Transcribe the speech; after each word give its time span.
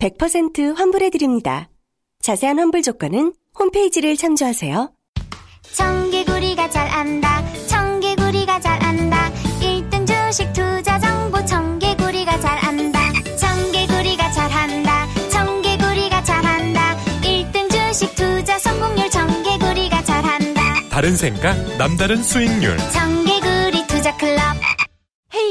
100% 0.00 0.76
환불해드립니다. 0.76 1.68
자세한 2.20 2.58
환불 2.58 2.82
조건은 2.82 3.34
홈페이지를 3.58 4.16
참조하세요. 4.16 4.90
청개구리가 5.72 6.70
잘 6.70 6.88
안다. 6.88 7.42
청개구리가 7.66 8.60
잘 8.60 8.82
안다. 8.82 9.30
1등 9.60 10.06
주식 10.06 10.52
투자 10.52 10.98
정보 10.98 11.44
청개구리가 11.44 12.40
잘 12.40 12.58
안다. 12.64 13.00
청개구리가 13.38 14.30
잘 14.32 14.50
한다. 14.50 15.06
청개구리가 15.30 16.22
잘 16.24 16.44
한다. 16.44 16.96
1등 17.22 17.70
주식 17.70 18.14
투자 18.14 18.58
성공률 18.58 19.10
청개구리가 19.10 20.04
잘 20.04 20.24
한다. 20.24 20.62
다른 20.90 21.16
생각, 21.16 21.54
남다른 21.76 22.22
수익률. 22.22 22.76
청개구리 22.92 23.86
투자 23.86 24.16
클럽. 24.16 24.63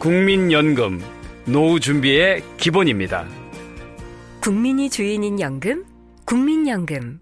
국민연금, 0.00 0.98
노후 1.44 1.78
준비의 1.78 2.42
기본입니다. 2.56 3.28
국민이 4.40 4.88
주인인 4.88 5.38
연금, 5.38 5.84
국민연금. 6.24 7.20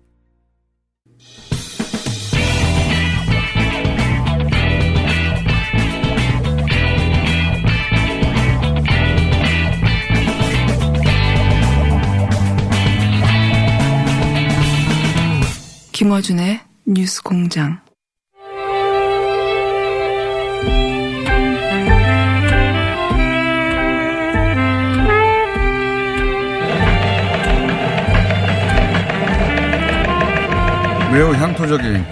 김어준의 15.91 16.61
뉴스 16.87 17.21
공장. 17.25 17.88
매우 31.12 31.34
향토적인 31.34 32.04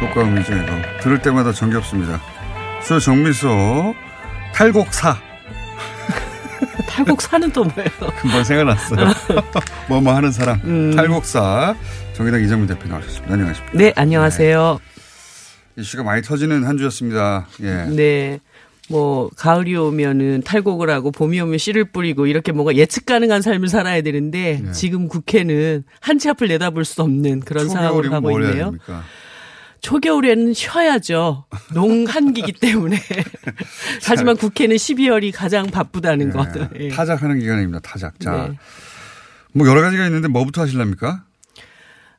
효과음이죠, 0.00 0.54
이거. 0.54 0.72
들을 1.00 1.20
때마다 1.20 1.52
정겹습니다. 1.52 2.20
수 2.80 3.00
정미소 3.00 3.94
탈곡사. 4.54 5.16
탈곡사는 6.86 7.50
또 7.50 7.64
뭐예요? 7.64 7.90
금방 8.20 8.44
생각났어요. 8.44 9.08
뭐뭐 9.88 10.14
하는 10.14 10.30
사람. 10.30 10.60
음. 10.64 10.94
탈곡사. 10.94 11.74
정의당 12.12 12.42
이정민 12.42 12.68
대표 12.68 12.88
나오셨습니다. 12.88 13.34
안녕하십니까. 13.34 13.76
네, 13.76 13.92
안녕하세요. 13.96 14.78
네. 15.74 15.82
이슈가 15.82 16.04
많이 16.04 16.22
터지는 16.22 16.64
한 16.64 16.78
주였습니다. 16.78 17.46
예. 17.62 17.86
네. 17.86 18.38
뭐 18.90 19.30
가을이 19.36 19.74
오면은 19.76 20.42
탈곡을 20.44 20.90
하고 20.90 21.10
봄이 21.10 21.40
오면 21.40 21.58
씨를 21.58 21.84
뿌리고 21.86 22.26
이렇게 22.26 22.52
뭔가 22.52 22.74
예측 22.76 23.06
가능한 23.06 23.40
삶을 23.42 23.68
살아야 23.68 24.02
되는데 24.02 24.60
네. 24.62 24.72
지금 24.72 25.08
국회는 25.08 25.84
한 26.00 26.18
치 26.18 26.28
앞을 26.28 26.48
내다볼 26.48 26.84
수 26.84 27.02
없는 27.02 27.40
그런 27.40 27.68
상황으로 27.68 28.10
가고 28.10 28.30
있네요. 28.40 28.72
초겨울에는 29.80 30.54
쉬어야죠. 30.54 31.44
농한기기 31.74 32.52
때문에. 32.60 32.98
하지만 34.06 34.36
국회는 34.36 34.76
12월이 34.76 35.30
가장 35.34 35.66
바쁘다는 35.66 36.28
네. 36.28 36.32
것. 36.32 36.52
네. 36.72 36.88
타작하는 36.88 37.38
기간입니다. 37.38 37.80
타작. 37.80 38.18
자, 38.20 38.48
네. 38.48 38.58
뭐 39.52 39.68
여러 39.68 39.82
가지가 39.82 40.06
있는데 40.06 40.28
뭐부터 40.28 40.62
하실랍니까? 40.62 41.24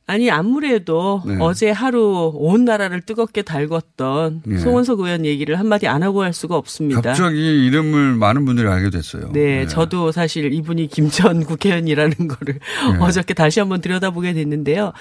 아니 0.08 0.30
아무래도 0.30 1.24
네. 1.26 1.36
어제 1.40 1.72
하루 1.72 2.32
온 2.36 2.64
나라를 2.64 3.02
뜨겁게 3.02 3.42
달궜던 3.42 4.42
네. 4.46 4.58
송언석 4.60 5.00
의원 5.00 5.26
얘기를 5.26 5.58
한마디 5.58 5.88
안 5.88 6.04
하고 6.04 6.22
할 6.22 6.32
수가 6.32 6.56
없습니다. 6.56 7.02
갑자기 7.02 7.66
이름을 7.66 8.14
많은 8.14 8.46
분들이 8.46 8.68
알게 8.68 8.92
됐어요. 8.92 9.32
네, 9.32 9.62
네. 9.62 9.68
저도 9.68 10.12
사실 10.12 10.54
이분이 10.54 10.88
김천 10.88 11.46
국회의원이라는 11.46 12.28
거를 12.28 12.60
네. 12.94 12.98
어저께 13.00 13.34
다시 13.34 13.60
한번 13.60 13.82
들여다보게 13.82 14.34
됐는데요. 14.34 14.94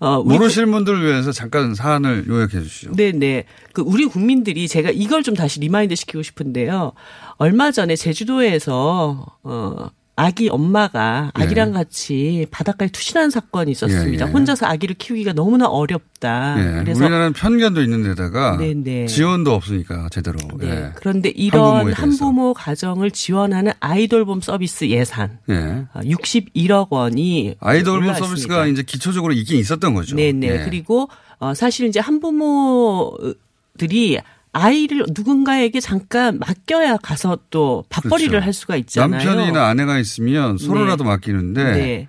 어, 0.00 0.22
모르시는 0.22 0.70
분들을 0.70 1.02
위해서 1.02 1.32
잠깐 1.32 1.74
사안을 1.74 2.26
요약해 2.28 2.60
주시죠. 2.60 2.92
네, 2.92 3.12
네. 3.12 3.44
그 3.72 3.80
우리 3.80 4.04
국민들이 4.04 4.68
제가 4.68 4.90
이걸 4.90 5.22
좀 5.22 5.34
다시 5.34 5.60
remind 5.60 5.94
시키고 5.94 6.22
싶은데요. 6.22 6.92
얼마 7.38 7.70
전에 7.70 7.96
제주도에서 7.96 9.24
어 9.42 9.88
아기 10.14 10.50
엄마가 10.50 11.30
아기랑 11.32 11.72
네. 11.72 11.78
같이 11.78 12.46
바닷가에 12.50 12.88
투신한 12.88 13.30
사건이 13.30 13.70
있었습니다. 13.70 14.26
예, 14.26 14.28
예. 14.28 14.32
혼자서 14.32 14.66
아기를 14.66 14.96
키우기가 14.96 15.32
너무나 15.32 15.66
어렵다. 15.68 16.56
예. 16.58 16.80
그래서 16.80 17.00
우리나라는 17.00 17.32
편견도 17.32 17.80
있는 17.82 18.02
데다가 18.02 18.58
네네. 18.58 18.82
네. 18.82 19.06
지원도 19.06 19.54
없으니까 19.54 20.08
제대로. 20.10 20.38
네. 20.58 20.68
예. 20.68 20.90
그런데 20.96 21.30
이런 21.30 21.92
한부모 21.92 22.52
가정을 22.52 23.10
지원하는 23.10 23.72
아이돌봄 23.80 24.42
서비스 24.42 24.84
예산 24.84 25.38
61억 25.48 26.92
어, 26.92 26.96
원이 26.96 27.56
아이돌봄 27.60 28.14
서비스가 28.14 28.66
이제 28.66 28.82
기초적으로 28.82 29.32
있긴 29.32 29.58
있었던 29.58 29.94
거죠. 29.94 30.16
네네. 30.16 30.46
예. 30.46 30.64
그리고 30.64 31.08
어 31.38 31.54
사실 31.54 31.88
이제 31.88 32.00
한부모 32.00 33.16
들이 33.78 34.18
아이를 34.52 35.06
누군가에게 35.14 35.80
잠깐 35.80 36.38
맡겨야 36.38 36.98
가서 36.98 37.38
또 37.50 37.84
밥벌이를 37.88 38.30
그렇죠. 38.30 38.44
할 38.44 38.52
수가 38.52 38.76
있잖아요. 38.76 39.24
남편이나 39.24 39.66
아내가 39.66 39.98
있으면 39.98 40.58
서로라도 40.58 41.04
네. 41.04 41.10
맡기는데 41.10 41.64
네. 41.64 42.08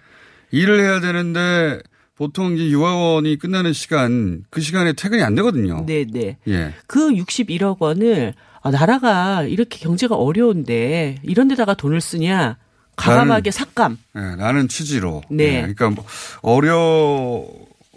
일을 0.52 0.82
해야 0.82 1.00
되는데 1.00 1.79
보통 2.16 2.56
이제 2.56 2.70
유아원이 2.70 3.38
끝나는 3.38 3.73
시간 3.73 4.44
그 4.50 4.62
시간에 4.62 4.94
퇴근이 4.94 5.23
안 5.23 5.35
되거든요. 5.35 5.85
네, 5.85 6.06
네. 6.06 6.38
예. 6.47 6.73
그 6.85 7.12
61억 7.12 7.78
원을 7.79 8.34
아, 8.62 8.72
나라가 8.72 9.44
이렇게 9.44 9.79
경제가 9.79 10.16
어려운데 10.16 11.17
이런 11.23 11.47
데다가 11.47 11.73
돈을 11.73 12.02
쓰냐? 12.02 12.58
과감하게 12.96 13.52
삭감. 13.52 13.97
네, 14.14 14.35
나는 14.35 14.67
취지로. 14.67 15.23
네. 15.29 15.46
네. 15.46 15.73
그러니까 15.73 15.90
뭐 15.90 16.06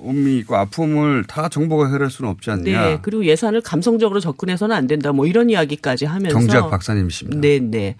어려 0.01 0.11
음이 0.11 0.39
있고 0.39 0.57
아픔을 0.57 1.25
다 1.25 1.49
정부가 1.49 1.87
해결할 1.87 2.11
수는 2.11 2.31
없지 2.31 2.51
않냐. 2.51 2.63
네. 2.65 2.99
그리고 3.03 3.25
예산을 3.25 3.61
감성적으로 3.61 4.21
접근해서는 4.21 4.75
안 4.75 4.87
된다. 4.87 5.13
뭐 5.13 5.27
이런 5.27 5.51
이야기까지 5.51 6.05
하면서 6.05 6.37
경제학 6.37 6.71
박사님이십니다. 6.71 7.41
네, 7.41 7.59
네. 7.61 7.97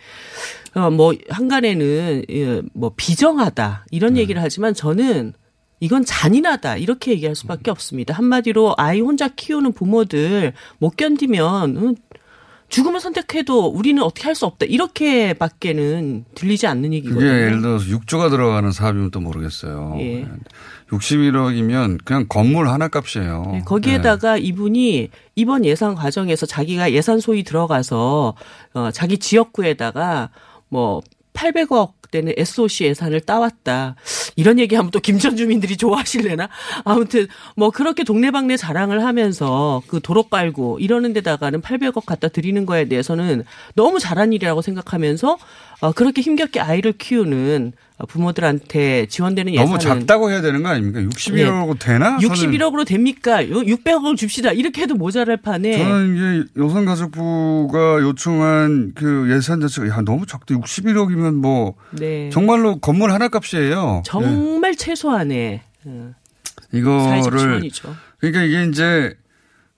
어, 0.75 0.91
뭐 0.91 1.15
한간에는 1.29 2.25
예, 2.31 2.63
뭐 2.75 2.93
비정하다 2.97 3.87
이런 3.91 4.15
네. 4.15 4.21
얘기를 4.21 4.43
하지만 4.43 4.75
저는 4.75 5.33
이건 5.81 6.05
잔인하다 6.05 6.77
이렇게 6.79 7.13
얘기할 7.13 7.35
수밖에 7.35 7.71
없습니다. 7.71 8.15
한마디로 8.15 8.75
아이 8.79 9.01
혼자 9.01 9.29
키우는 9.29 9.73
부모들 9.73 10.53
못 10.79 10.97
견디면 10.97 11.97
죽음을 12.69 12.99
선택해도 13.01 13.67
우리는 13.69 14.03
어떻게 14.03 14.25
할 14.25 14.35
수 14.35 14.45
없다. 14.45 14.67
이렇게밖에는 14.67 16.25
들리지 16.35 16.67
않는 16.67 16.93
얘기거든요. 16.95 17.27
예를 17.27 17.63
들어서 17.63 17.87
6조가 17.87 18.29
들어가는 18.31 18.71
사업이면 18.73 19.11
또 19.13 19.21
모르겠어요. 19.21 19.97
예. 20.01 20.27
61억이면 20.91 21.99
그냥 22.05 22.27
건물 22.29 22.69
하나 22.69 22.89
값이에요. 22.89 23.45
네, 23.53 23.63
거기에다가 23.65 24.35
네. 24.35 24.41
이분이 24.41 25.11
이번 25.35 25.65
예산 25.65 25.95
과정에서 25.95 26.47
자기가 26.47 26.93
예산 26.93 27.19
소위 27.21 27.43
들어가서 27.43 28.35
어 28.75 28.91
자기 28.93 29.19
지역구에다가 29.19 30.31
뭐 30.69 31.03
800억 31.33 31.97
되는 32.11 32.33
SOC 32.37 32.85
예산을 32.85 33.21
따왔다. 33.21 33.97
이런 34.37 34.59
얘기하면 34.59 34.91
또 34.91 35.01
김천 35.01 35.37
주민들이 35.37 35.77
좋아하실래나? 35.77 36.49
아무튼 36.85 37.27
뭐 37.57 37.71
그렇게 37.71 38.05
동네방네 38.05 38.57
자랑을 38.57 39.05
하면서 39.05 39.83
그 39.87 40.01
도로 40.01 40.25
깔고 40.25 40.79
이러는 40.79 41.13
데다가는 41.13 41.61
800억 41.63 42.07
갖다 42.07 42.29
드리는 42.29 42.65
거에 42.65 42.87
대해서는 42.87 43.45
너무 43.75 43.99
잘한 43.99 44.33
일이라고 44.33 44.63
생각하면서 44.63 45.39
어 45.81 45.93
그렇게 45.93 46.23
힘겹게 46.23 46.61
아이를 46.61 46.93
키우는 46.93 47.73
부모들한테 48.05 49.07
지원되는 49.07 49.55
예산은 49.55 49.71
너무 49.71 49.79
작다고 49.79 50.31
해야 50.31 50.43
되는 50.43 50.63
거 50.63 50.69
아닙니까? 50.69 51.01
61억으로 51.01 51.79
네. 51.79 51.87
되나? 51.87 52.19
61억으로 52.19 52.87
됩니까? 52.87 53.43
600억을 53.43 54.17
줍시다. 54.19 54.53
이렇게 54.53 54.83
해도 54.83 54.95
모자랄 54.95 55.39
판에 55.39 55.79
저는 55.79 56.17
이제 56.45 56.51
여성가족부가 56.61 58.01
요청한 58.03 58.93
그 58.95 59.33
예산 59.35 59.61
자체가 59.61 59.89
야 59.89 60.03
너무 60.03 60.27
작다. 60.27 60.55
61억이면 60.55 61.35
뭐 61.37 61.75
네. 61.93 62.29
정말로 62.31 62.79
건물 62.81 63.13
하나 63.13 63.29
값이에요. 63.29 64.03
정말 64.05 64.73
네. 64.73 64.77
최소한의 64.77 65.63
어, 65.85 66.13
이거를 66.73 67.71
그러니까 68.19 68.43
이게 68.43 68.65
이제 68.69 69.17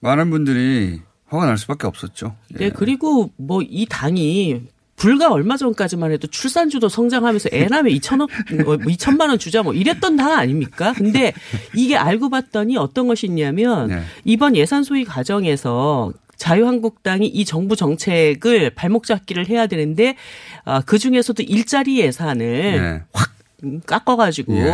많은 0.00 0.30
분들이 0.30 1.00
화가 1.26 1.46
날 1.46 1.56
수밖에 1.58 1.86
없었죠. 1.86 2.34
네, 2.50 2.66
예. 2.66 2.70
그리고 2.70 3.30
뭐 3.36 3.60
이 3.62 3.86
당이 3.88 4.62
불과 4.98 5.30
얼마 5.30 5.56
전까지만 5.56 6.10
해도 6.12 6.26
출산주도 6.26 6.88
성장하면서 6.88 7.50
애 7.52 7.66
낳으면 7.66 7.92
2천억, 7.94 8.28
2천만 8.48 9.16
뭐원 9.16 9.38
주자 9.38 9.62
뭐 9.62 9.72
이랬던 9.72 10.16
당 10.16 10.32
아닙니까? 10.32 10.92
근데 10.92 11.32
이게 11.74 11.96
알고 11.96 12.28
봤더니 12.28 12.76
어떤 12.76 13.06
것이 13.06 13.26
있냐면 13.26 13.88
네. 13.88 14.02
이번 14.24 14.56
예산 14.56 14.82
소위 14.82 15.04
과정에서 15.04 16.12
자유한국당이 16.36 17.26
이 17.26 17.44
정부 17.44 17.76
정책을 17.76 18.70
발목 18.70 19.06
잡기를 19.06 19.48
해야 19.48 19.66
되는데 19.66 20.16
아, 20.64 20.80
그 20.80 20.98
중에서도 20.98 21.42
일자리 21.44 22.00
예산을 22.00 22.46
네. 22.46 23.02
확 23.12 23.37
깎아가지고 23.86 24.54
예. 24.54 24.72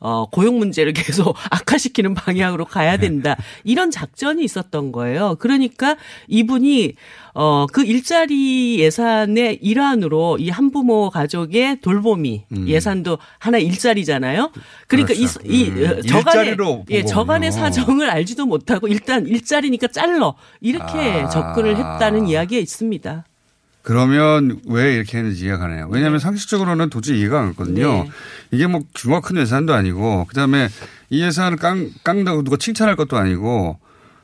어 0.00 0.26
고용 0.30 0.58
문제를 0.58 0.92
계속 0.92 1.34
악화시키는 1.50 2.14
방향으로 2.14 2.64
가야 2.64 2.96
된다 2.96 3.36
이런 3.64 3.90
작전이 3.90 4.44
있었던 4.44 4.92
거예요. 4.92 5.36
그러니까 5.38 5.96
이분이 6.28 6.94
어 7.34 7.66
그 7.72 7.84
일자리 7.84 8.80
예산의 8.80 9.58
일환으로 9.60 10.38
이 10.38 10.48
한부모 10.50 11.10
가족의 11.10 11.80
돌보미 11.80 12.44
음. 12.52 12.68
예산도 12.68 13.18
하나 13.38 13.58
일자리잖아요. 13.58 14.50
그러니까 14.86 15.14
그렇죠. 15.14 15.40
이, 15.44 15.62
이 15.64 15.68
음. 15.68 16.02
저간의 16.02 16.56
예 16.90 17.04
저간의 17.04 17.52
사정을 17.52 18.08
알지도 18.10 18.46
못하고 18.46 18.88
일단 18.88 19.26
일자리니까 19.26 19.88
잘러 19.88 20.36
이렇게 20.60 20.98
아. 20.98 21.28
접근을 21.28 21.76
했다는 21.76 22.28
이야기가 22.28 22.60
있습니다. 22.60 23.24
그러면 23.86 24.58
왜 24.66 24.96
이렇게 24.96 25.16
했는지 25.16 25.44
이해가 25.44 25.58
가네요. 25.58 25.86
왜냐하면 25.92 26.18
네. 26.18 26.22
상식적으로는 26.24 26.90
도저히 26.90 27.20
이해가 27.20 27.38
안 27.38 27.46
갔거든요. 27.50 28.02
네. 28.02 28.10
이게 28.50 28.66
뭐 28.66 28.80
규모가 28.96 29.20
큰 29.20 29.36
예산도 29.36 29.74
아니고 29.74 30.24
그다음에 30.24 30.68
이 31.08 31.22
예산을 31.22 31.56
깡, 31.56 31.88
깡다고 32.02 32.42
누가 32.42 32.56
칭찬할 32.56 32.96
것도 32.96 33.16
아니고 33.16 33.78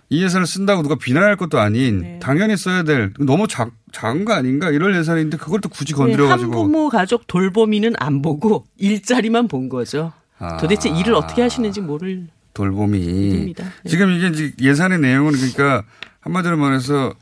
이 0.09 0.21
예산을 0.25 0.49
쓴다고 0.49 0.83
누가 0.83 0.97
비난할 0.97 1.37
것도 1.37 1.61
아닌 1.61 2.01
네. 2.01 2.19
당연히 2.21 2.57
써야 2.57 2.83
될 2.83 3.13
너무 3.21 3.47
작, 3.47 3.71
작은 3.93 4.25
거 4.25 4.33
아닌가 4.33 4.69
이럴 4.71 4.97
예산인데 4.97 5.37
그걸 5.37 5.61
또 5.61 5.69
굳이 5.69 5.93
건드려가지고 5.93 6.51
네, 6.51 6.57
한부모 6.57 6.89
가족 6.89 7.29
돌보미는 7.29 7.93
안 8.01 8.21
보고 8.21 8.67
일자리만 8.79 9.47
본 9.47 9.69
거죠. 9.69 10.13
아. 10.41 10.57
도대체 10.57 10.89
일을 10.91 11.15
어떻게 11.15 11.41
하시는지 11.41 11.81
모를 11.81 12.27
돌봄이 12.55 13.55
네. 13.57 13.65
지금 13.87 14.11
이게 14.11 14.27
이제 14.27 14.53
예산의 14.61 14.99
내용은 14.99 15.35
그러니까 15.35 15.85
한마디로 16.19 16.57
말해서 16.57 17.15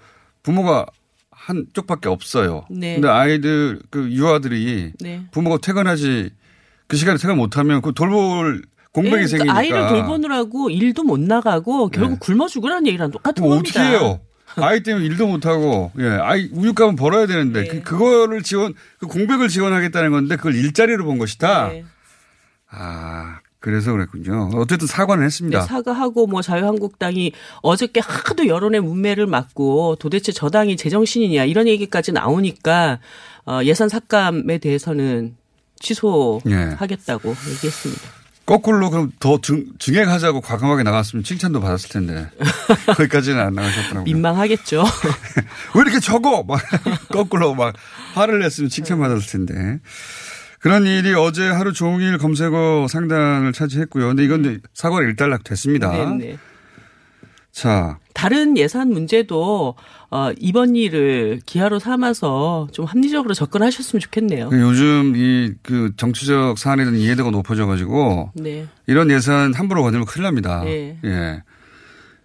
부모가 0.43 0.87
한쪽밖에 1.51 2.09
없어요. 2.09 2.65
네. 2.71 2.95
근데 2.95 3.09
아이들 3.09 3.81
그 3.91 4.11
유아들이 4.11 4.93
네. 5.01 5.27
부모가 5.31 5.59
퇴근하지 5.59 6.31
그 6.87 6.97
시간에 6.97 7.19
퇴근 7.19 7.37
못하면 7.37 7.83
그 7.83 7.93
돌볼 7.93 8.63
공백이 8.93 9.17
네, 9.17 9.27
생기니까 9.27 9.57
아이를 9.57 9.89
돌보느라고 9.89 10.71
일도 10.71 11.05
못 11.05 11.21
나가고 11.21 11.89
결국 11.91 12.13
네. 12.13 12.19
굶어 12.21 12.49
죽으라는 12.49 12.87
얘기랑 12.87 13.11
똑같은 13.11 13.43
뭐 13.43 13.55
겁니다. 13.55 13.81
어떻게 13.81 13.97
해요? 13.97 14.21
아이 14.57 14.83
때문에 14.83 15.07
일도 15.07 15.29
못 15.29 15.47
하고 15.47 15.93
예 15.99 16.09
아이 16.09 16.49
우유값은 16.53 16.97
벌어야 16.97 17.27
되는데 17.27 17.63
네. 17.63 17.69
그, 17.69 17.83
그거를 17.83 18.43
지원 18.43 18.75
그 18.99 19.07
공백을 19.07 19.49
지원하겠다는 19.49 20.11
건데 20.11 20.37
그걸 20.37 20.57
일자리로 20.57 21.05
본 21.05 21.19
것이다. 21.19 21.69
네. 21.69 21.85
아 22.69 23.39
그래서 23.61 23.93
그랬군요. 23.93 24.51
어쨌든 24.55 24.87
사과는 24.87 25.25
했습니다. 25.25 25.61
네, 25.61 25.67
사과하고 25.67 26.27
뭐 26.27 26.41
자유한국당이 26.41 27.33
어저께 27.63 28.01
하도 28.03 28.47
여론의 28.47 28.81
문매를 28.81 29.27
맞고 29.27 29.97
도대체 29.97 30.33
저 30.33 30.49
당이 30.49 30.79
제정신이냐 30.79 31.45
이런 31.45 31.69
얘기까지 31.69 32.13
나오니까 32.13 33.01
어, 33.47 33.61
예산 33.65 33.89
삭감에 33.91 34.59
대해서는 34.59 35.37
취소하겠다고 35.79 37.29
예. 37.29 37.51
얘기했습니다. 37.53 38.21
거꾸로 38.47 38.91
그럼 38.91 39.13
더 39.21 39.41
증, 39.41 39.67
증액하자고 39.79 40.41
과감하게 40.41 40.83
나갔으면 40.83 41.23
칭찬도 41.23 41.61
받았을 41.61 41.91
텐데 41.91 42.29
거기까지는 42.97 43.39
안 43.39 43.55
나가셨더라고요. 43.55 44.03
민망하겠죠. 44.05 44.83
왜 45.77 45.83
이렇게 45.83 46.01
적어? 46.01 46.43
막 46.43 46.61
거꾸로 47.13 47.55
막 47.55 47.75
화를 48.15 48.41
냈으면 48.41 48.71
칭찬 48.71 48.99
받았을 48.99 49.47
텐데. 49.47 49.79
그런 50.61 50.85
일이 50.87 51.15
어제 51.15 51.49
하루 51.49 51.73
종일 51.73 52.19
검색어 52.19 52.87
상단을 52.89 53.53
차지했고요. 53.53 54.09
근데 54.09 54.25
이건 54.25 54.61
사과가 54.75 55.03
일단락 55.03 55.43
됐습니다. 55.45 55.91
네네. 55.91 56.37
자. 57.53 57.99
다른 58.15 58.57
예산 58.59 58.91
문제도 58.91 59.75
어, 60.11 60.31
이번 60.39 60.77
일을 60.77 61.41
기하로 61.47 61.79
삼아서 61.79 62.69
좀 62.73 62.85
합리적으로 62.85 63.33
접근하셨으면 63.35 64.01
좋겠네요. 64.01 64.51
그 64.51 64.61
요즘 64.61 65.15
이 65.17 65.55
그 65.63 65.93
정치적 65.97 66.59
사안에 66.59 66.85
대한 66.85 66.99
이해도가 66.99 67.31
높아져 67.31 67.67
가지고 67.67 68.31
네. 68.35 68.67
이런 68.87 69.11
예산 69.11 69.55
함부로 69.55 69.83
건들면 69.83 70.07
큰일 70.07 70.25
납니다. 70.25 70.63
네. 70.65 70.99
예. 71.05 71.43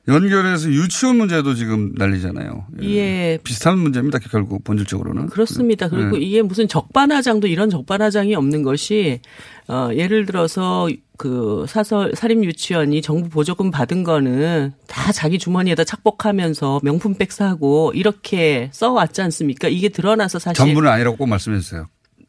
연결해서 0.07 0.69
유치원 0.69 1.17
문제도 1.17 1.53
지금 1.55 1.91
난리잖아요. 1.95 2.67
예. 2.83 2.87
예. 2.87 3.39
비슷한 3.43 3.79
문제입니다. 3.79 4.19
결국 4.19 4.63
본질적으로는. 4.63 5.27
그렇습니다. 5.27 5.89
그리고 5.89 6.17
예. 6.17 6.21
이게 6.21 6.41
무슨 6.41 6.67
적반하장도 6.67 7.47
이런 7.47 7.69
적반하장이 7.69 8.35
없는 8.35 8.61
것이 8.63 9.21
어 9.67 9.89
예를 9.93 10.27
들어서 10.27 10.87
그 11.17 11.65
사설 11.67 12.13
사립 12.13 12.43
유치원이 12.43 13.01
정부 13.01 13.29
보조금 13.29 13.71
받은 13.71 14.03
거는 14.03 14.73
다 14.87 15.11
자기 15.11 15.39
주머니에다 15.39 15.83
착복하면서 15.83 16.81
명품백 16.83 17.31
사고 17.31 17.91
이렇게 17.95 18.69
써 18.73 18.91
왔지 18.91 19.21
않습니까? 19.23 19.67
이게 19.69 19.89
드러나서 19.89 20.37
사실 20.37 20.55
전부는 20.55 20.89
아니라고 20.89 21.17
꼭 21.17 21.27
말씀해 21.27 21.59
주세요. 21.59 21.87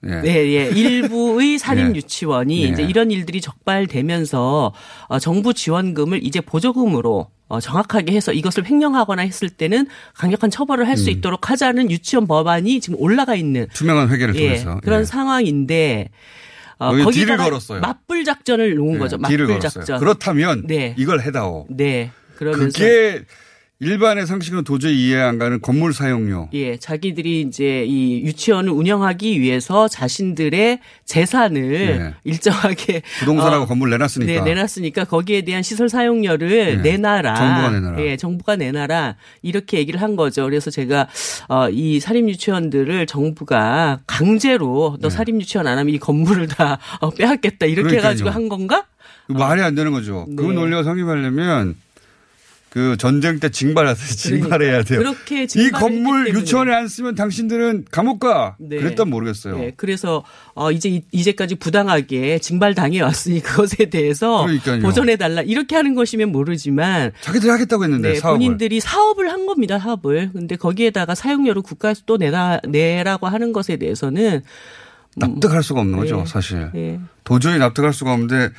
예. 0.09 0.21
네, 0.21 0.53
예. 0.55 0.71
일부의 0.71 1.59
사립 1.61 1.91
예. 1.91 1.95
유치원이 1.95 2.65
예. 2.65 2.69
이제 2.69 2.83
이런 2.83 3.11
일들이 3.11 3.41
적발되면서 3.41 4.73
어, 5.09 5.19
정부 5.19 5.55
지원금을 5.55 6.25
이제 6.25 6.41
보조금으로 6.41 7.29
어, 7.49 7.61
정확하게 7.61 8.13
해서 8.13 8.33
이것을 8.33 8.67
횡령하거나 8.67 9.23
했을 9.23 9.49
때는 9.49 9.87
강력한 10.15 10.51
처벌을 10.51 10.89
할수 10.89 11.11
음. 11.11 11.13
있도록 11.13 11.51
하자는 11.51 11.91
유치원 11.91 12.27
법안이 12.27 12.81
지금 12.81 12.99
올라가 13.01 13.35
있는 13.35 13.69
투명한 13.73 14.11
회계를 14.11 14.35
예, 14.37 14.47
통해서 14.47 14.81
그런 14.83 15.01
예. 15.01 15.05
상황인데 15.05 16.09
어, 16.79 16.95
거기다가 16.97 17.45
걸었어요. 17.45 17.81
맞불 17.81 18.25
작전을 18.25 18.75
놓은 18.75 18.95
예, 18.95 18.99
거죠. 18.99 19.19
맞불 19.19 19.61
작전. 19.61 19.99
그렇다면 19.99 20.67
네. 20.67 20.95
이걸 20.99 21.21
해다오. 21.21 21.67
네. 21.71 22.11
그러면서 22.37 22.79
그게 22.79 23.25
일반의 23.79 24.27
상식은 24.27 24.65
도저히 24.65 25.07
이해 25.09 25.21
안 25.21 25.39
가는 25.39 25.61
건물 25.61 25.93
사용료. 25.93 26.49
예, 26.55 26.79
자기들이 26.79 27.43
이제 27.43 27.85
이 27.87 28.23
유치원을 28.23 28.73
운영하기 28.73 29.39
위해서 29.43 29.87
자신들의 29.87 30.81
재산을 31.05 31.63
네. 31.99 32.15
일정하게 32.25 33.03
부동산하고 33.19 33.65
어, 33.65 33.67
건물 33.67 33.91
내놨으니까. 33.91 34.33
네, 34.33 34.41
내놨으니까 34.41 35.05
거기에 35.05 35.43
대한 35.43 35.63
시설 35.63 35.91
사용료를 35.91 36.81
네. 36.81 36.93
내놔라. 36.93 37.35
정부가 37.35 37.71
내놔라. 37.71 38.03
예, 38.03 38.17
정부가 38.17 38.57
내놔라. 38.57 39.17
이렇게 39.43 39.77
얘기를 39.77 40.01
한 40.01 40.17
거죠. 40.17 40.45
그래서 40.45 40.71
제가 40.71 41.09
어, 41.49 41.69
이 41.69 42.01
사립 42.01 42.27
유치원들을 42.31 43.07
정부가 43.07 44.01
강제로 44.07 44.97
너 45.03 45.11
네. 45.11 45.15
사립 45.15 45.39
유치원 45.39 45.67
안 45.67 45.77
하면 45.77 45.95
이 45.95 45.99
건물을 45.99 46.49
다 46.49 46.79
어, 47.03 47.11
빼앗겠다 47.11 47.67
이렇게 47.67 47.89
그러니까요. 47.91 47.99
해가지고 47.99 48.31
한 48.31 48.49
건가? 48.49 48.87
말이 49.29 49.61
안 49.61 49.75
되는 49.75 49.93
거죠. 49.93 50.25
그 50.35 50.41
네. 50.41 50.47
그 50.49 50.53
논리가 50.55 50.83
성립하려면 50.83 51.75
그 52.77 52.95
전쟁 52.99 53.41
때 53.41 53.49
징발하듯이 53.49 54.19
징발해야 54.19 54.83
돼요. 54.83 54.99
그렇게 54.99 55.45
이 55.45 55.71
건물 55.71 56.29
유치원에 56.29 56.75
안 56.75 56.89
쓰면 56.89 57.15
당신들은 57.15 57.87
감옥 57.91 58.21
가. 58.21 58.55
네. 58.59 58.77
그랬단 58.77 59.09
모르겠어요. 59.09 59.57
네, 59.57 59.73
그래서 59.79 60.23
어 60.55 60.71
이제 60.71 61.01
이제까지 61.11 61.55
부당하게 61.55 62.39
징발 62.39 62.75
당해 62.75 63.01
왔으니 63.01 63.41
그것에 63.41 63.87
대해서 63.87 64.43
그러니까요. 64.43 64.83
보전해 64.83 65.17
달라 65.17 65.41
이렇게 65.41 65.75
하는 65.75 65.95
것이면 65.95 66.31
모르지만 66.33 67.13
자기들이 67.23 67.51
하겠다고 67.51 67.85
했는데 67.85 68.11
네, 68.11 68.15
사업을. 68.17 68.37
본인들이 68.37 68.81
사업을 68.81 69.31
한 69.31 69.47
겁니다 69.47 69.79
사업을. 69.79 70.33
근데 70.35 70.57
거기에다가 70.57 71.15
사용료를 71.15 71.63
국가에서 71.63 72.03
또 72.05 72.19
내라 72.19 72.61
내라고 72.69 73.27
하는 73.27 73.55
것에 73.55 73.79
대해서는 73.79 74.43
납득할 75.17 75.63
수가 75.63 75.81
없는 75.81 75.99
거죠, 75.99 76.17
네. 76.19 76.25
사실. 76.27 76.69
예. 76.75 77.01
도저히 77.25 77.57
납득할 77.57 77.95
수가 77.95 78.13
없는데 78.13 78.51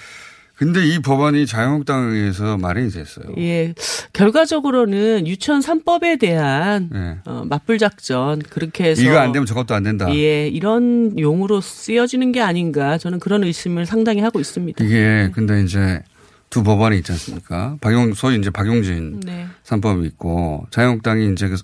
근데 0.58 0.84
이 0.88 1.00
법안이 1.00 1.46
자유한국당에 1.46 2.16
의해서 2.16 2.58
마련이 2.58 2.90
됐어요. 2.90 3.28
예. 3.38 3.76
결과적으로는 4.14 5.28
유치원 5.28 5.62
3법에 5.62 6.20
대한 6.20 6.90
네. 6.92 7.18
어, 7.26 7.44
맞불 7.48 7.78
작전 7.78 8.40
그렇게 8.40 8.86
해서 8.86 9.04
이거 9.04 9.20
안 9.20 9.32
되면 9.32 9.46
저것도 9.46 9.76
안 9.76 9.84
된다. 9.84 10.12
예, 10.16 10.48
이런 10.48 11.18
용으로 11.20 11.62
쓰여지는 11.62 12.32
게 12.32 12.42
아닌가 12.42 12.98
저는 12.98 13.20
그런 13.20 13.44
의심을 13.44 13.86
상당히 13.86 14.22
하고 14.22 14.40
있습니다. 14.40 14.84
이게 14.84 15.30
근데 15.32 15.62
이제 15.64 16.02
두 16.50 16.64
법안이 16.64 16.98
있지 16.98 17.12
않습니까? 17.12 17.78
박용 17.80 18.16
소위 18.16 18.38
이제 18.40 18.50
박용진 18.50 19.20
네. 19.20 19.46
3법이 19.64 20.06
있고 20.08 20.66
자유한국당이 20.72 21.32
이제 21.34 21.50
그 21.50 21.58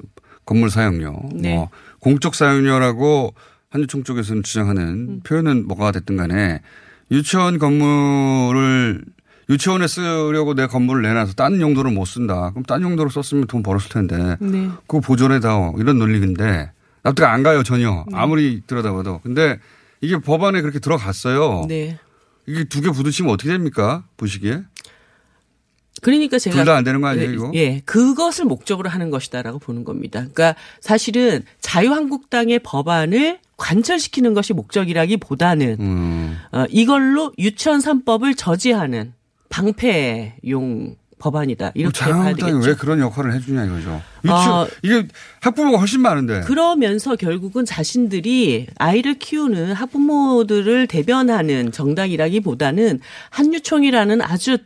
건물 0.45 0.69
사용료, 0.69 1.29
네. 1.33 1.55
뭐 1.55 1.69
공적 1.99 2.35
사용료라고 2.35 3.33
한유총 3.69 4.03
쪽에서는 4.03 4.43
주장하는 4.43 4.83
음. 4.83 5.21
표현은 5.23 5.67
뭐가 5.67 5.91
됐든 5.91 6.15
간에 6.15 6.61
유치원 7.11 7.59
건물을 7.59 9.03
유치원에 9.49 9.87
쓰려고 9.87 10.53
내 10.55 10.67
건물을 10.67 11.01
내놔서 11.01 11.33
딴 11.33 11.59
용도로 11.59 11.91
못 11.91 12.05
쓴다. 12.05 12.51
그럼 12.51 12.63
딴 12.63 12.81
용도로 12.81 13.09
썼으면 13.09 13.47
돈 13.47 13.61
벌었을 13.61 13.89
텐데. 13.89 14.37
네. 14.39 14.69
그거 14.87 14.99
보존해다오. 15.01 15.75
이런 15.79 15.99
논리인데 15.99 16.71
납득 17.03 17.25
안 17.25 17.43
가요 17.43 17.61
전혀. 17.63 18.05
네. 18.09 18.17
아무리 18.17 18.61
들여다봐도. 18.65 19.19
근데 19.21 19.59
이게 20.01 20.17
법안에 20.17 20.61
그렇게 20.61 20.79
들어갔어요. 20.79 21.65
네. 21.67 21.99
이게 22.47 22.63
두 22.65 22.81
개 22.81 22.89
부딪히면 22.89 23.31
어떻게 23.33 23.49
됩니까? 23.51 24.03
보시기에. 24.17 24.61
그러니까 26.01 26.37
제가 26.39 26.55
둘 26.55 26.65
다 26.65 26.75
안 26.75 26.83
되는 26.83 26.99
거 27.01 27.07
아니에요, 27.07 27.29
예, 27.29 27.33
이거? 27.33 27.51
예, 27.53 27.79
그것을 27.85 28.45
목적으로 28.45 28.89
하는 28.89 29.09
것이다라고 29.09 29.59
보는 29.59 29.83
겁니다. 29.85 30.19
그러니까 30.19 30.55
사실은 30.81 31.43
자유한국당의 31.61 32.59
법안을 32.59 33.39
관철시키는 33.57 34.33
것이 34.33 34.53
목적이라기보다는 34.53 35.77
음. 35.79 36.37
어, 36.51 36.65
이걸로 36.69 37.31
유치원 37.37 37.79
3법을 37.79 38.35
저지하는 38.37 39.13
방패용 39.49 40.95
법안이다 41.19 41.71
이렇게 41.75 41.97
봐야 41.97 42.09
자유한국당이 42.11 42.51
되겠죠. 42.51 42.67
왜 42.67 42.75
그런 42.75 42.99
역할을 42.99 43.33
해주냐 43.33 43.65
이거죠. 43.65 44.01
유치 44.25 44.33
어, 44.33 44.67
이게 44.81 45.07
학부모가 45.39 45.77
훨씬 45.77 46.01
많은데. 46.01 46.41
그러면서 46.41 47.15
결국은 47.15 47.63
자신들이 47.63 48.67
아이를 48.77 49.19
키우는 49.19 49.71
학부모들을 49.71 50.87
대변하는 50.87 51.71
정당이라기보다는 51.71 52.99
한유총이라는 53.29 54.21
아주 54.21 54.57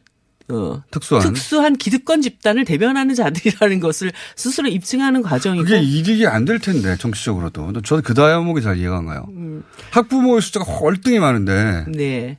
어, 0.50 0.82
특수한. 0.92 1.22
특수한 1.34 1.76
기득권 1.76 2.22
집단을 2.22 2.64
대변하는 2.66 3.16
자들이라는 3.16 3.80
것을 3.82 4.12
스스로 4.36 4.70
입증하는 4.70 5.22
과정이고 5.22 5.64
그게 5.66 5.80
이득이 5.82 6.26
안 6.28 6.46
될 6.46 6.60
텐데 6.60 6.96
정치적으로도. 6.98 7.82
저는 7.82 8.04
그 8.04 8.14
대목이 8.14 8.62
잘 8.62 8.78
이해가 8.78 8.98
안 8.98 9.06
가요. 9.06 9.26
음. 9.30 9.64
학부모의 9.92 10.42
숫자가 10.42 10.66
월등히 10.82 11.20
많은데. 11.20 11.86
네. 11.90 12.38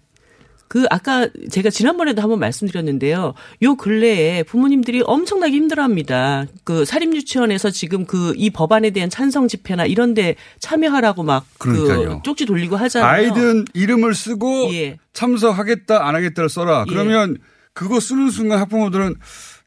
그 0.68 0.84
아까 0.90 1.28
제가 1.50 1.70
지난번에도 1.70 2.20
한번 2.20 2.40
말씀드렸는데요. 2.40 3.32
요 3.62 3.76
근래에 3.76 4.42
부모님들이 4.42 5.02
엄청나게 5.04 5.54
힘들어합니다. 5.54 6.44
그 6.64 6.84
사립 6.84 7.14
유치원에서 7.14 7.70
지금 7.70 8.04
그 8.04 8.34
이 8.36 8.50
법안에 8.50 8.90
대한 8.90 9.08
찬성 9.08 9.48
집회나 9.48 9.86
이런 9.86 10.12
데 10.12 10.34
참여하라고 10.60 11.22
막 11.22 11.46
그. 11.58 12.18
쪽지 12.22 12.44
돌리고 12.44 12.76
하잖아요. 12.76 13.10
아이든 13.10 13.64
이름을 13.72 14.14
쓰고 14.14 14.68
예. 14.74 14.98
참석하겠다 15.14 16.06
안 16.06 16.14
하겠다를 16.14 16.50
써라. 16.50 16.84
예. 16.86 16.90
그러면 16.92 17.38
그거 17.78 18.00
쓰는 18.00 18.30
순간 18.30 18.58
학부모들은 18.58 19.14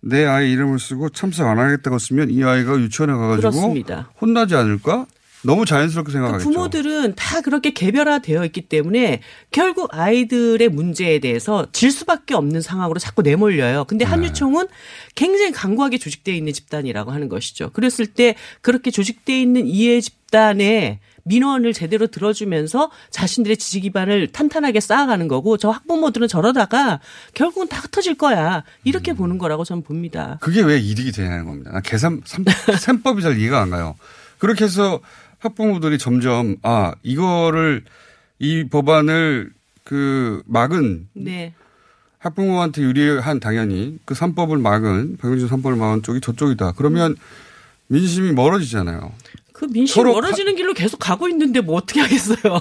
내 0.02 0.26
아이 0.26 0.52
이름을 0.52 0.80
쓰고 0.80 1.12
참석 1.12 1.48
안 1.48 1.60
하겠다고 1.60 1.98
쓰면 1.98 2.30
이 2.30 2.44
아이가 2.44 2.78
유치원에 2.78 3.14
가가지고 3.14 3.40
그렇습니다. 3.40 4.10
혼나지 4.20 4.54
않을까? 4.54 5.06
너무 5.44 5.66
자연스럽게 5.66 6.12
생각하겠죠. 6.12 6.50
부모들은 6.50 7.16
다 7.16 7.40
그렇게 7.40 7.72
개별화되어 7.72 8.44
있기 8.46 8.64
때문에 8.64 9.22
결국 9.50 9.88
아이들의 9.94 10.68
문제에 10.68 11.20
대해서 11.20 11.72
질 11.72 11.90
수밖에 11.90 12.36
없는 12.36 12.60
상황으로 12.60 13.00
자꾸 13.00 13.22
내몰려요. 13.22 13.80
네. 13.80 13.86
근데 13.88 14.04
한유총은 14.04 14.68
굉장히 15.16 15.54
강고하게 15.54 15.98
조직되어 15.98 16.36
있는 16.36 16.52
집단이라고 16.52 17.12
하는 17.12 17.30
것이죠. 17.30 17.70
그랬을 17.72 18.08
때 18.08 18.36
그렇게 18.60 18.92
조직되어 18.92 19.38
있는 19.38 19.66
이해 19.66 20.02
집단의 20.02 21.00
민원을 21.24 21.74
제대로 21.74 22.08
들어주면서 22.08 22.92
자신들의 23.10 23.58
지지 23.58 23.82
기반을 23.82 24.28
탄탄하게 24.32 24.80
쌓아가는 24.80 25.28
거고 25.28 25.58
저 25.58 25.70
학부모들은 25.70 26.28
저러다가 26.28 27.00
결국은 27.34 27.68
다 27.68 27.80
흩어질 27.80 28.16
거야. 28.18 28.58
음. 28.58 28.62
이렇게 28.84 29.14
보는 29.14 29.38
거라고 29.38 29.64
저는 29.64 29.84
봅니다. 29.84 30.38
그게 30.42 30.62
왜 30.62 30.78
이득이 30.80 31.12
되냐는 31.12 31.46
겁니다. 31.46 31.72
나 31.72 31.82
계산, 31.82 32.22
삼- 32.26 32.44
셈법이 32.80 33.22
잘 33.22 33.38
이해가 33.40 33.62
안 33.62 33.70
가요. 33.70 33.96
그렇게 34.40 34.66
해서 34.66 35.00
학부모들이 35.40 35.98
점점, 35.98 36.56
아, 36.62 36.94
이거를, 37.04 37.84
이 38.40 38.66
법안을 38.70 39.52
그 39.84 40.42
막은 40.46 41.08
네. 41.14 41.54
학부모한테 42.20 42.82
유리한 42.84 43.40
당연히 43.40 43.98
그 44.06 44.14
3법을 44.14 44.60
막은, 44.62 45.18
박영진 45.18 45.48
3법을 45.48 45.78
막은 45.78 46.04
쪽이 46.04 46.22
저쪽이다. 46.22 46.74
그러면 46.74 47.16
민심이 47.88 48.32
멀어지잖아요. 48.32 49.12
그 49.62 49.68
민심 49.72 50.02
멀어지는 50.04 50.56
길로 50.56 50.74
계속 50.74 50.98
가고 50.98 51.28
있는데 51.30 51.62
뭐 51.62 51.76
어떻게 51.76 52.00
하겠어요? 52.02 52.56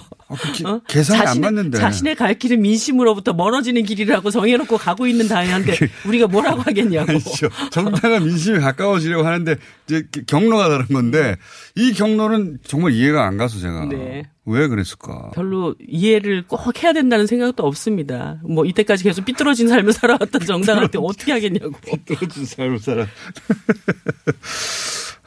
어? 0.66 0.80
계산이 0.86 1.18
안 1.22 1.26
자신의- 1.26 1.40
맞는데. 1.40 1.78
자신의 1.78 2.14
갈 2.14 2.38
길은 2.38 2.60
민심으로부터 2.60 3.32
멀어지는 3.32 3.84
길이라고 3.84 4.30
정해놓고 4.30 4.76
가고 4.76 5.06
있는 5.06 5.26
당한테 5.26 5.78
우리가 6.04 6.26
뭐라고 6.26 6.60
하겠냐고. 6.60 7.10
아니죠. 7.10 7.48
정당한 7.70 8.22
민심이 8.26 8.58
가까워지려고 8.58 9.26
하는데 9.26 9.56
이제 9.86 10.06
경로가 10.26 10.68
다른 10.68 10.86
건데 10.88 11.36
이 11.74 11.94
경로는 11.94 12.58
정말 12.66 12.92
이해가 12.92 13.24
안 13.26 13.38
가서 13.38 13.58
제가 13.58 13.86
네. 13.86 14.24
왜 14.44 14.68
그랬을까? 14.68 15.30
별로 15.34 15.74
이해를 15.88 16.44
꼭 16.48 16.82
해야 16.82 16.92
된다는 16.92 17.26
생각도 17.26 17.62
없습니다. 17.66 18.40
뭐 18.44 18.66
이때까지 18.66 19.04
계속 19.04 19.24
삐뚤어진 19.24 19.68
삶을 19.68 19.94
살아왔던 19.94 20.42
정당한테 20.44 20.98
어떻게 21.00 21.32
하겠냐고. 21.32 21.72
삐뚤어진 21.80 22.44
삶을 22.44 22.78
살아. 22.78 23.06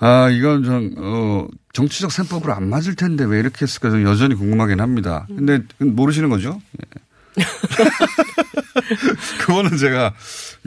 아, 0.05 0.29
이건 0.29 0.65
좀, 0.65 0.93
어, 0.97 1.47
정치적 1.71 2.11
셈법으로 2.11 2.53
안 2.53 2.67
맞을 2.67 2.95
텐데 2.95 3.23
왜 3.23 3.39
이렇게 3.39 3.59
했을까 3.61 3.89
좀 3.89 4.03
여전히 4.03 4.35
궁금하긴 4.35 4.81
합니다. 4.81 5.25
근데 5.29 5.61
모르시는 5.79 6.27
거죠? 6.27 6.59
예. 6.77 7.01
그거는 9.39 9.77
제가 9.77 10.13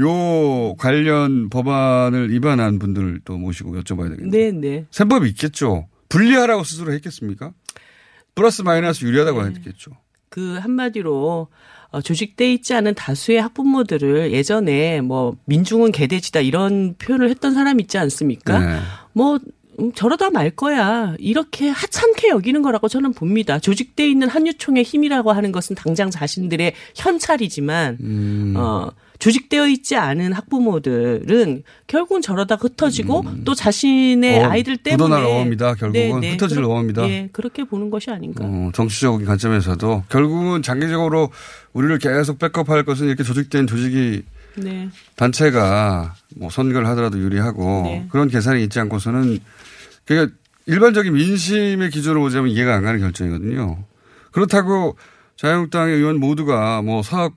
요 0.01 0.75
관련 0.77 1.51
법안을 1.51 2.31
위반한 2.31 2.79
분들 2.79 3.21
또 3.27 3.37
모시고 3.37 3.79
여쭤봐야 3.79 4.09
되겠네요. 4.17 4.31
네, 4.31 4.53
네. 4.53 4.87
셈법이 4.91 5.29
있겠죠. 5.29 5.87
분리하라고 6.09 6.65
스스로 6.65 6.95
했겠습니까? 6.95 7.53
플러스 8.35 8.63
마이너스 8.63 9.05
유리하다고 9.05 9.47
했겠죠. 9.49 9.91
그 10.31 10.57
한마디로 10.57 11.49
어, 11.91 12.01
조직돼 12.01 12.53
있지 12.55 12.73
않은 12.75 12.95
다수의 12.95 13.43
학부모들을 13.43 14.33
예전에 14.33 15.03
뭐 15.03 15.37
민중은 15.45 15.93
개돼지다 15.93 16.41
이런 16.41 16.95
표현을 16.99 17.29
했던 17.31 17.55
사람 17.55 17.79
있지 17.81 17.99
않습니까? 17.99 18.59
네. 18.59 18.81
뭐 19.17 19.39
음, 19.81 19.93
저러다 19.95 20.29
말 20.31 20.51
거야 20.51 21.15
이렇게 21.19 21.69
하찮게 21.71 22.29
여기는 22.29 22.61
거라고 22.63 22.87
저는 22.89 23.15
봅니다. 23.15 23.59
조직돼 23.59 24.09
있는 24.09 24.29
한유총의 24.29 24.83
힘이라고 24.85 25.33
하는 25.33 25.53
것은 25.53 25.75
당장 25.75 26.11
자신들의 26.11 26.75
현찰이지만 26.95 27.97
음. 28.01 28.55
어. 28.57 28.91
조직되어 29.19 29.67
있지 29.69 29.97
않은 29.97 30.35
학부모들은 30.35 31.63
결국은 31.87 32.21
저러다 32.21 32.57
흩어지고 32.57 33.25
또 33.47 33.55
자신의 33.55 34.45
어, 34.45 34.49
아이들 34.51 34.77
때문에 34.77 35.03
묻어날 35.09 35.25
어업이다, 35.25 35.75
결국은. 35.77 36.23
흩어질 36.33 36.57
그렇- 36.59 36.69
어업이다. 36.69 37.09
예, 37.09 37.29
그렇게 37.33 37.65
보는 37.65 37.89
것이 37.89 38.11
아닌가. 38.11 38.45
어, 38.45 38.71
정치적인 38.75 39.25
관점에서도 39.27 40.05
결국은 40.11 40.61
장기적으로 40.61 41.31
우리를 41.73 41.99
계속 41.99 42.39
백업할 42.39 42.85
것은 42.85 43.07
이렇게 43.07 43.23
조직된 43.25 43.67
조직이 43.67 44.23
네. 44.57 44.91
단체가 45.17 46.15
뭐 46.37 46.51
선거를 46.51 46.87
하더라도 46.89 47.19
유리하고 47.19 47.83
네. 47.85 48.07
그런 48.11 48.29
계산이 48.29 48.63
있지 48.65 48.79
않고서는 48.81 49.39
그러니까 50.05 50.37
일반적인 50.67 51.13
민심의 51.13 51.91
기준으로 51.91 52.21
보자면 52.21 52.51
이해가 52.51 52.75
안 52.75 52.83
가는 52.83 53.01
결정이거든요. 53.01 53.85
그렇다고 54.33 54.97
자유한국당의 55.37 55.97
의원 55.97 56.19
모두가 56.19 56.83
뭐 56.83 57.03
사업 57.03 57.35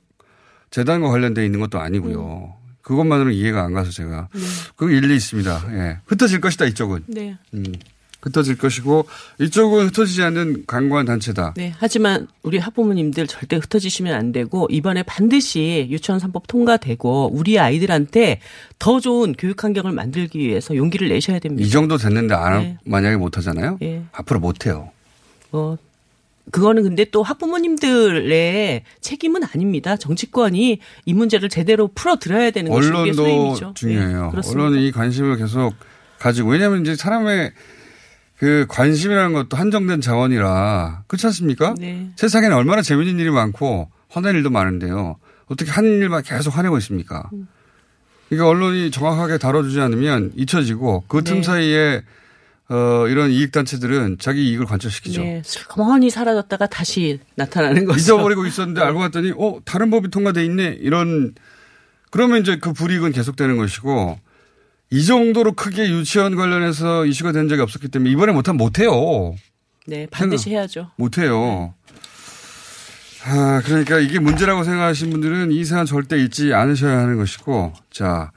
재단과 0.71 1.09
관련돼 1.09 1.45
있는 1.45 1.59
것도 1.59 1.79
아니고요. 1.79 2.55
그것만으로는 2.81 3.33
이해가 3.33 3.63
안 3.63 3.73
가서 3.73 3.91
제가 3.91 4.29
그 4.75 4.91
일리 4.91 5.15
있습니다. 5.15 5.65
예. 5.73 5.97
흩어질 6.05 6.41
것이다 6.41 6.65
이쪽은. 6.65 7.03
네. 7.07 7.37
음. 7.53 7.63
흩어질 8.21 8.57
것이고 8.57 9.05
이쪽은 9.39 9.88
흩어지지 9.88 10.23
않는 10.23 10.65
강관 10.67 11.05
단체다. 11.05 11.53
네. 11.55 11.73
하지만 11.77 12.27
우리 12.43 12.57
학부모님들 12.57 13.27
절대 13.27 13.55
흩어지시면 13.55 14.13
안 14.13 14.31
되고 14.31 14.67
이번에 14.69 15.03
반드시 15.03 15.88
유치원 15.89 16.19
3법 16.19 16.43
통과되고 16.47 17.31
우리 17.33 17.57
아이들한테 17.59 18.41
더 18.77 18.99
좋은 18.99 19.33
교육 19.33 19.63
환경을 19.63 19.93
만들기 19.93 20.39
위해서 20.39 20.75
용기를 20.75 21.09
내셔야 21.09 21.39
됩니다. 21.39 21.65
이 21.65 21.69
정도 21.69 21.97
됐는데 21.97 22.33
안 22.33 22.61
네. 22.61 22.77
만약에 22.83 23.15
못 23.15 23.38
하잖아요. 23.38 23.77
네. 23.79 24.03
앞으로 24.11 24.39
못 24.39 24.65
해요. 24.65 24.91
어 25.51 25.77
그거는 26.51 26.83
근데 26.83 27.05
또 27.05 27.23
학부모님들의 27.23 28.83
책임은 29.01 29.43
아닙니다. 29.43 29.97
정치권이 29.97 30.79
이 31.05 31.13
문제를 31.13 31.49
제대로 31.49 31.88
풀어 31.88 32.17
드려야 32.17 32.51
되는 32.51 32.71
것이 32.71 32.88
언론도 32.89 33.13
소임이죠. 33.13 33.73
중요해요. 33.75 34.31
네, 34.33 34.49
언론이 34.49 34.88
이 34.88 34.91
관심을 34.91 35.38
계속 35.38 35.73
가지고 36.17 36.49
왜냐하면 36.49 36.81
이제 36.81 36.95
사람의 36.95 37.51
그 38.39 38.65
관심이라는 38.69 39.34
것도 39.34 39.58
한정된 39.58 40.00
자원이라 40.00 41.03
그렇지 41.08 41.25
않습니까? 41.27 41.75
네. 41.77 42.10
세상에는 42.15 42.55
얼마나 42.55 42.81
재밌는 42.81 43.19
일이 43.19 43.29
많고 43.29 43.91
화낼 44.08 44.36
일도 44.36 44.50
많은데요. 44.50 45.17
어떻게 45.48 45.69
한 45.69 45.84
일만 45.84 46.24
계속 46.24 46.58
화내고 46.58 46.77
있습니까? 46.77 47.29
음. 47.34 47.48
그러니까 48.29 48.48
언론이 48.48 48.91
정확하게 48.91 49.39
다뤄주지 49.39 49.81
않으면 49.81 50.31
잊혀지고 50.36 51.03
그틈 51.10 51.38
네. 51.38 51.43
사이에 51.43 52.01
어, 52.69 53.08
이런 53.08 53.31
이익단체들은 53.31 54.17
자기 54.19 54.48
이익을 54.48 54.65
관철시키죠. 54.65 55.22
네. 55.22 55.41
슬그머니 55.43 56.10
사라졌다가 56.10 56.67
다시 56.67 57.19
나타나는 57.36 57.86
거죠. 57.86 58.00
잊어버리고 58.00 58.46
있었는데 58.46 58.79
알고 58.79 59.00
봤더니, 59.00 59.34
어, 59.38 59.60
다른 59.65 59.89
법이 59.89 60.12
통과돼 60.12 60.46
있네. 60.46 60.77
이런, 60.79 61.34
그러면 62.12 62.41
이제 62.41 62.60
그 62.60 62.72
불이익은 62.72 63.12
계속되는 63.12 63.58
것이고, 63.58 64.19
이 64.91 65.05
정도로 65.05 65.53
크게 65.53 65.89
유치원 65.89 66.36
관련해서 66.36 67.05
이슈가 67.05 67.31
된 67.31 67.48
적이 67.48 67.62
없었기 67.62 67.89
때문에 67.89 68.12
이번에 68.12 68.31
못하면 68.34 68.58
못해요. 68.58 69.36
네, 69.86 70.08
반드시 70.10 70.51
해야죠. 70.51 70.91
못해요. 70.96 71.74
아, 73.25 73.62
그러니까 73.65 74.00
이게 74.00 74.19
문제라고 74.19 74.63
생각하시는 74.63 75.12
분들은 75.12 75.51
이 75.51 75.63
사안 75.65 75.86
절대 75.86 76.17
잊지 76.17 76.53
않으셔야 76.53 77.00
하는 77.00 77.17
것이고, 77.17 77.74
자, 77.91 78.31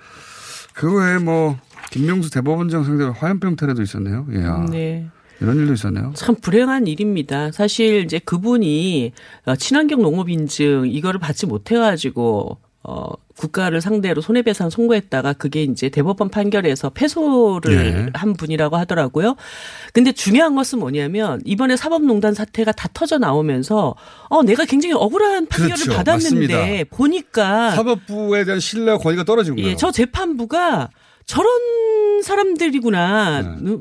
그 0.75 0.95
외에 0.99 1.19
뭐, 1.19 1.59
김명수 1.91 2.31
대법원장 2.31 2.85
상대로 2.85 3.13
화염병 3.13 3.57
테러도 3.57 3.83
있었네요. 3.83 4.27
예. 4.33 4.71
네. 4.71 5.07
이런 5.41 5.57
일도 5.57 5.73
있었네요. 5.75 6.13
참 6.15 6.37
불행한 6.37 6.87
일입니다. 6.87 7.51
사실 7.53 8.05
이제 8.05 8.19
그분이 8.21 9.13
어, 9.45 9.57
친환경 9.57 10.01
농업 10.01 10.31
인증 10.31 10.89
이거를 10.89 11.19
받지 11.19 11.47
못해가지고 11.47 12.59
어, 12.85 13.11
국가를 13.37 13.81
상대로 13.81 14.21
손해배상 14.21 14.69
청구했다가 14.69 15.35
그게 15.35 15.63
이제 15.63 15.89
대법원 15.89 16.31
판결에서 16.31 16.91
패소를 16.91 17.77
네. 17.77 18.11
한 18.15 18.35
분이라고 18.35 18.77
하더라고요. 18.77 19.37
근데 19.93 20.13
중요한 20.13 20.57
것은 20.57 20.81
뭐냐면 20.81 21.41
이번에 21.45 21.77
사법농단 21.77 22.35
사태가 22.35 22.73
다 22.73 22.89
터져 22.93 23.19
나오면서 23.19 23.95
어 24.29 24.43
내가 24.43 24.65
굉장히 24.65 24.95
억울한 24.95 25.47
판결을 25.47 25.77
그렇죠. 25.77 25.97
받았는데 25.97 26.55
맞습니다. 26.55 26.97
보니까 26.97 27.71
사법부에 27.71 28.45
대한 28.45 28.59
신뢰와 28.59 28.99
권위가 28.99 29.25
떨어진 29.25 29.55
거예요. 29.55 29.71
예, 29.71 29.77
저 29.77 29.93
재판부가 29.93 30.91
저런 31.27 32.23
사람들이구나. 32.23 33.59
네. 33.61 33.77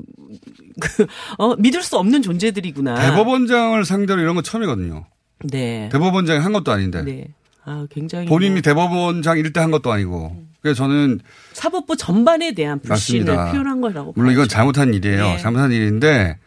그, 0.80 1.08
어, 1.38 1.56
믿을 1.56 1.82
수 1.82 1.98
없는 1.98 2.22
존재들이구나. 2.22 2.96
대법원장을 2.96 3.84
상대로 3.84 4.22
이런 4.22 4.36
건 4.36 4.44
처음이거든요. 4.44 5.06
네. 5.46 5.90
대법원장이 5.92 6.40
한 6.40 6.54
것도 6.54 6.72
아닌데. 6.72 7.02
네. 7.04 7.28
아, 7.64 7.86
굉장히. 7.90 8.28
본인이 8.28 8.56
뭐. 8.56 8.62
대법원장일 8.62 9.54
때한 9.54 9.72
것도 9.72 9.92
아니고. 9.92 10.36
그래서 10.62 10.78
저는. 10.78 11.20
사법부 11.54 11.96
전반에 11.98 12.54
대한 12.54 12.80
불신을 12.80 13.26
맞습니다. 13.26 13.52
표현한 13.52 13.82
거라고. 13.82 14.14
물론 14.16 14.32
이건 14.34 14.48
잘못한 14.48 14.94
일이에요. 14.94 15.24
네. 15.24 15.38
잘못한 15.38 15.72
일인데 15.72 16.38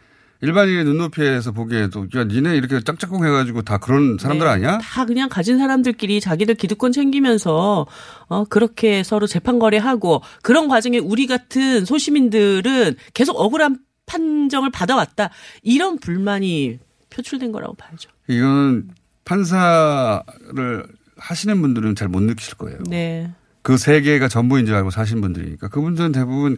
일반인의 0.41 0.83
눈높이에서 0.83 1.51
보기에도 1.53 2.07
야 2.15 2.23
니네 2.25 2.55
이렇게 2.57 2.79
짝짝꿍 2.81 3.25
해가지고 3.25 3.61
다 3.63 3.77
그런 3.77 4.17
사람들 4.19 4.45
네. 4.45 4.51
아니야? 4.53 4.77
다 4.79 5.05
그냥 5.05 5.29
가진 5.29 5.57
사람들끼리 5.57 6.19
자기들 6.21 6.55
기득권 6.55 6.91
챙기면서 6.91 7.87
어 8.27 8.43
그렇게 8.45 9.01
서로 9.03 9.27
재판 9.27 9.59
거래하고 9.59 10.21
그런 10.43 10.67
과정에 10.67 10.97
우리 10.97 11.25
같은 11.25 11.85
소시민들은 11.85 12.95
계속 13.13 13.39
억울한 13.39 13.79
판정을 14.05 14.71
받아왔다 14.71 15.29
이런 15.63 15.97
불만이 15.99 16.79
표출된 17.09 17.51
거라고 17.51 17.73
봐야죠. 17.75 18.09
이건 18.27 18.89
판사를 19.23 20.85
하시는 21.17 21.61
분들은 21.61 21.95
잘 21.95 22.07
못 22.07 22.21
느끼실 22.23 22.55
거예요. 22.55 22.79
네. 22.89 23.31
그 23.61 23.77
세계가 23.77 24.27
전부인 24.27 24.65
줄 24.65 24.75
알고 24.75 24.91
사신 24.91 25.21
분들이니까 25.21 25.69
그분들은 25.69 26.11
대부분 26.11 26.57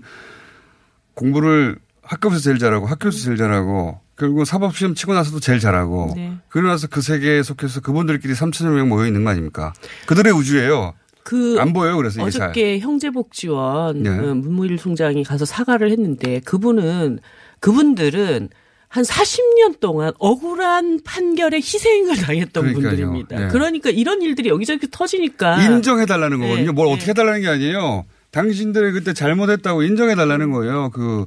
공부를 1.14 1.78
학급에서 2.02 2.40
제일 2.42 2.58
잘하고 2.58 2.86
학교에서 2.86 3.18
제일 3.20 3.38
잘하고 3.38 4.00
결국 4.18 4.46
사법시험 4.46 4.96
치고 4.96 5.14
나서도 5.14 5.40
제일 5.40 5.60
잘하고 5.60 6.14
네. 6.16 6.38
그러고 6.50 6.70
나서 6.70 6.88
그 6.88 7.02
세계에 7.02 7.44
속해서 7.44 7.82
그분들끼리 7.82 8.34
3천여 8.34 8.72
명 8.74 8.90
모여 8.90 9.06
있는 9.08 9.24
거 9.24 9.30
아닙니까? 9.32 9.74
그들의 10.08 10.32
우주예요. 10.34 10.94
그 11.24 11.58
안 11.60 11.74
보여요. 11.74 11.98
그래서 11.98 12.24
어저께 12.24 12.80
형제복지원 12.80 14.01
네. 14.03 14.10
어, 14.10 14.34
문무일 14.34 14.77
총장이 14.77 15.24
가서 15.24 15.44
사과를 15.46 15.92
했는데 15.92 16.40
그분은 16.42 17.20
그분들은 17.60 18.50
한 18.90 19.04
40년 19.04 19.80
동안 19.80 20.14
억울한 20.18 21.02
판결에 21.04 21.58
희생을 21.58 22.16
당했던 22.16 22.64
그러니까요. 22.64 22.90
분들입니다. 22.90 23.40
네. 23.40 23.48
그러니까 23.50 23.90
이런 23.90 24.22
일들이 24.22 24.50
여기저기 24.50 24.88
터지니까 24.90 25.62
인정해달라는 25.64 26.40
거거든요. 26.40 26.66
네. 26.68 26.72
뭘 26.72 26.88
어떻게 26.88 27.12
해달라는 27.12 27.42
게 27.42 27.48
아니에요. 27.50 28.06
당신들이 28.32 28.94
그때 28.94 29.14
잘못했다고 29.14 29.84
인정해달라는 29.84 30.52
거예요. 30.52 30.90
그 30.92 31.26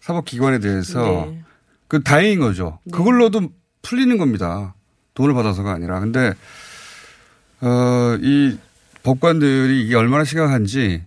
사법기관에 0.00 0.58
대해서 0.58 1.28
네. 1.30 1.42
그 1.88 2.02
다행인 2.02 2.40
거죠. 2.40 2.78
네. 2.84 2.92
그걸로도 2.92 3.48
풀리는 3.82 4.16
겁니다. 4.18 4.74
돈을 5.14 5.34
받아서가 5.34 5.72
아니라. 5.72 6.00
근데 6.00 6.34
어, 7.60 8.16
이 8.20 8.56
법관들이 9.02 9.82
이게 9.84 9.96
얼마나 9.96 10.24
심각한지 10.24 11.04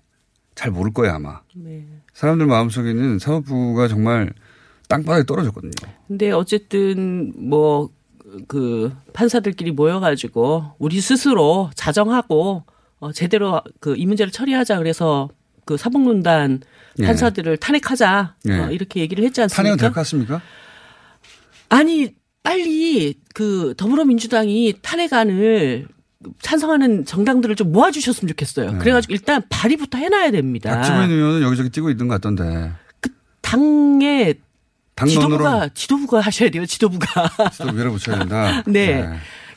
잘 0.55 0.71
모를 0.71 0.91
거예요 0.93 1.13
아마. 1.13 1.41
네. 1.55 1.85
사람들 2.13 2.47
마음속에는 2.47 3.19
사법부가 3.19 3.87
정말 3.87 4.33
땅바닥에 4.91 5.25
떨어졌거든요. 5.25 5.71
근데 6.07 6.31
어쨌든 6.31 7.33
뭐 7.35 7.89
그 8.47 8.93
판사들끼리 9.11 9.71
모여가지고 9.71 10.75
우리 10.79 11.01
스스로 11.01 11.69
자정하고 11.75 12.63
어, 12.99 13.11
제대로 13.11 13.61
그 13.81 13.97
이 13.97 14.05
문제를 14.05 14.31
처리하자 14.31 14.77
그래서 14.77 15.27
그 15.65 15.75
사법농단 15.75 16.61
예. 16.99 17.05
판사들을 17.05 17.57
탄핵하자 17.57 18.35
예. 18.47 18.53
어, 18.53 18.71
이렇게 18.71 19.01
얘기를 19.01 19.25
했지 19.25 19.41
않습니까? 19.41 19.57
탄핵은 19.57 19.77
될 19.77 19.89
것 19.89 19.95
같습니까? 19.95 20.41
아니 21.67 22.13
빨리 22.43 23.15
그 23.33 23.73
더불어민주당이 23.77 24.75
탄핵안을 24.81 25.87
찬성하는 26.41 27.05
정당들을 27.05 27.55
좀 27.55 27.71
모아주셨으면 27.71 28.29
좋겠어요. 28.29 28.71
네. 28.71 28.77
그래가지고 28.77 29.13
일단 29.13 29.41
발의부터 29.49 29.97
해놔야 29.97 30.31
됩니다. 30.31 30.73
박지원 30.75 31.09
의원은 31.09 31.41
여기저기 31.41 31.69
뛰고 31.69 31.89
있는 31.89 32.07
것 32.07 32.15
같던데. 32.15 32.71
그 32.99 33.09
당의 33.41 34.35
지도부가 35.07 35.69
지도부가 35.73 36.19
하셔야 36.19 36.49
돼요. 36.49 36.65
지도부가. 36.65 37.49
지도부 37.51 37.73
밀어붙여야 37.73 38.19
된다. 38.19 38.63
네. 38.67 39.01
네. 39.01 39.09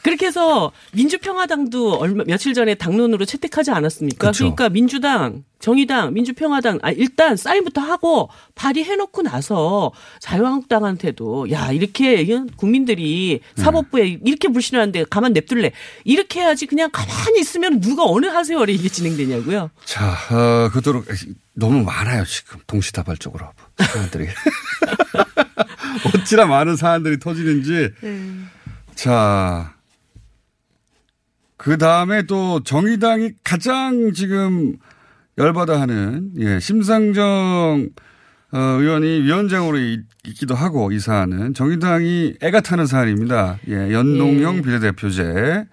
그렇게 0.05 0.27
해서 0.27 0.71
민주평화당도 0.93 1.95
얼마 1.95 2.25
며칠 2.27 2.53
전에 2.53 2.75
당론으로 2.75 3.25
채택하지 3.25 3.71
않았습니까? 3.71 4.33
그쵸. 4.33 4.45
그러니까 4.45 4.69
민주당, 4.69 5.45
정의당, 5.61 6.13
민주평화당 6.13 6.79
아 6.83 6.91
일단 6.91 7.39
사인부터 7.39 7.81
하고 7.81 8.29
발의해 8.55 8.97
놓고 8.97 9.23
나서 9.23 9.93
자유한국당한테도 10.21 11.51
야, 11.53 11.73
이렇게 11.73 12.27
국민들이 12.57 13.41
네. 13.57 13.63
사법부에 13.63 14.19
이렇게 14.27 14.49
불신하는데 14.49 15.05
가만 15.09 15.33
냅둘래. 15.33 15.73
이렇게 16.05 16.41
해야지 16.41 16.67
그냥 16.67 16.91
가만히 16.93 17.41
있으면 17.41 17.81
누가 17.81 18.05
어느 18.05 18.27
하세월에 18.27 18.75
이게 18.75 18.91
진행되냐고요. 18.91 19.71
자, 19.87 20.13
어, 20.31 20.69
그도록 20.71 21.07
너무 21.55 21.83
많아요, 21.85 22.25
지금 22.25 22.61
동시다발적으로 22.67 23.51
사안들이. 23.79 24.29
어찌나 26.15 26.47
많은 26.47 26.77
사안들이 26.77 27.19
터지는지. 27.19 27.93
네. 28.01 28.31
자, 28.95 29.75
그 31.57 31.79
다음에 31.79 32.23
또 32.23 32.63
정의당이 32.63 33.33
가장 33.45 34.13
지금 34.13 34.77
열받아 35.39 35.81
하는, 35.81 36.31
예, 36.39 36.61
심상정 36.61 37.89
어, 38.53 38.59
의원이 38.59 39.23
위원장으로 39.23 39.79
있기도 40.27 40.55
하고 40.55 40.93
이 40.93 41.01
사안은 41.01 41.55
정의당이 41.55 42.35
애가 42.41 42.61
타는 42.61 42.87
사안입니다. 42.87 43.59
예, 43.69 43.93
연동형 43.93 44.59
예. 44.59 44.63
비례대표제. 44.63 45.67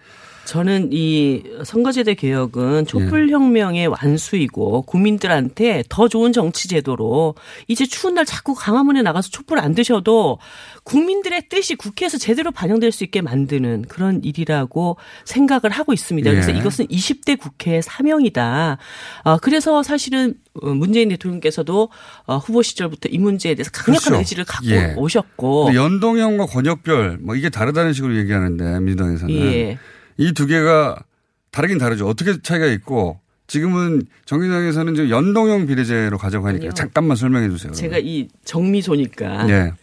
저는 0.51 0.89
이 0.91 1.43
선거제도 1.63 2.13
개혁은 2.13 2.85
촛불혁명의 2.85 3.87
완수이고 3.87 4.81
국민들한테 4.81 5.81
더 5.87 6.09
좋은 6.09 6.33
정치제도로 6.33 7.35
이제 7.69 7.85
추운 7.85 8.15
날 8.15 8.25
자꾸 8.25 8.53
강화문에 8.53 9.01
나가서 9.01 9.29
촛불 9.29 9.59
안 9.59 9.73
드셔도 9.73 10.39
국민들의 10.83 11.47
뜻이 11.47 11.75
국회에서 11.75 12.17
제대로 12.17 12.51
반영될 12.51 12.91
수 12.91 13.05
있게 13.05 13.21
만드는 13.21 13.85
그런 13.87 14.21
일이라고 14.25 14.97
생각을 15.23 15.69
하고 15.69 15.93
있습니다. 15.93 16.29
그래서 16.29 16.53
예. 16.53 16.57
이것은 16.57 16.87
20대 16.87 17.39
국회의 17.39 17.81
사명이다. 17.81 18.77
어, 19.23 19.37
그래서 19.37 19.83
사실은 19.83 20.33
어, 20.61 20.67
문재인 20.71 21.07
대통령께서도 21.07 21.87
어, 22.25 22.37
후보 22.39 22.61
시절부터 22.61 23.07
이 23.09 23.19
문제에 23.19 23.55
대해서 23.55 23.71
강력한 23.71 24.03
그렇죠. 24.03 24.19
의지를 24.19 24.43
갖고 24.43 24.69
예. 24.69 24.95
오셨고 24.97 25.73
연동형과 25.73 26.47
권역별 26.47 27.19
뭐 27.21 27.37
이게 27.37 27.49
다르다는 27.49 27.93
식으로 27.93 28.17
얘기하는데 28.17 28.81
민주당에서는 28.81 29.33
예. 29.33 29.79
이 30.21 30.33
두 30.33 30.45
개가 30.47 31.03
다르긴 31.51 31.77
다르죠. 31.77 32.07
어떻게 32.07 32.41
차이가 32.41 32.65
있고 32.67 33.19
지금은 33.47 34.03
정의당에서는 34.25 34.95
지금 34.95 35.09
연동형 35.09 35.65
비례제로 35.67 36.17
가져가니까 36.17 36.61
아니요. 36.61 36.71
잠깐만 36.73 37.17
설명해 37.17 37.49
주세요. 37.49 37.73
제가 37.73 37.97
이 37.97 38.27
정미소니까 38.45 39.49
예. 39.49 39.73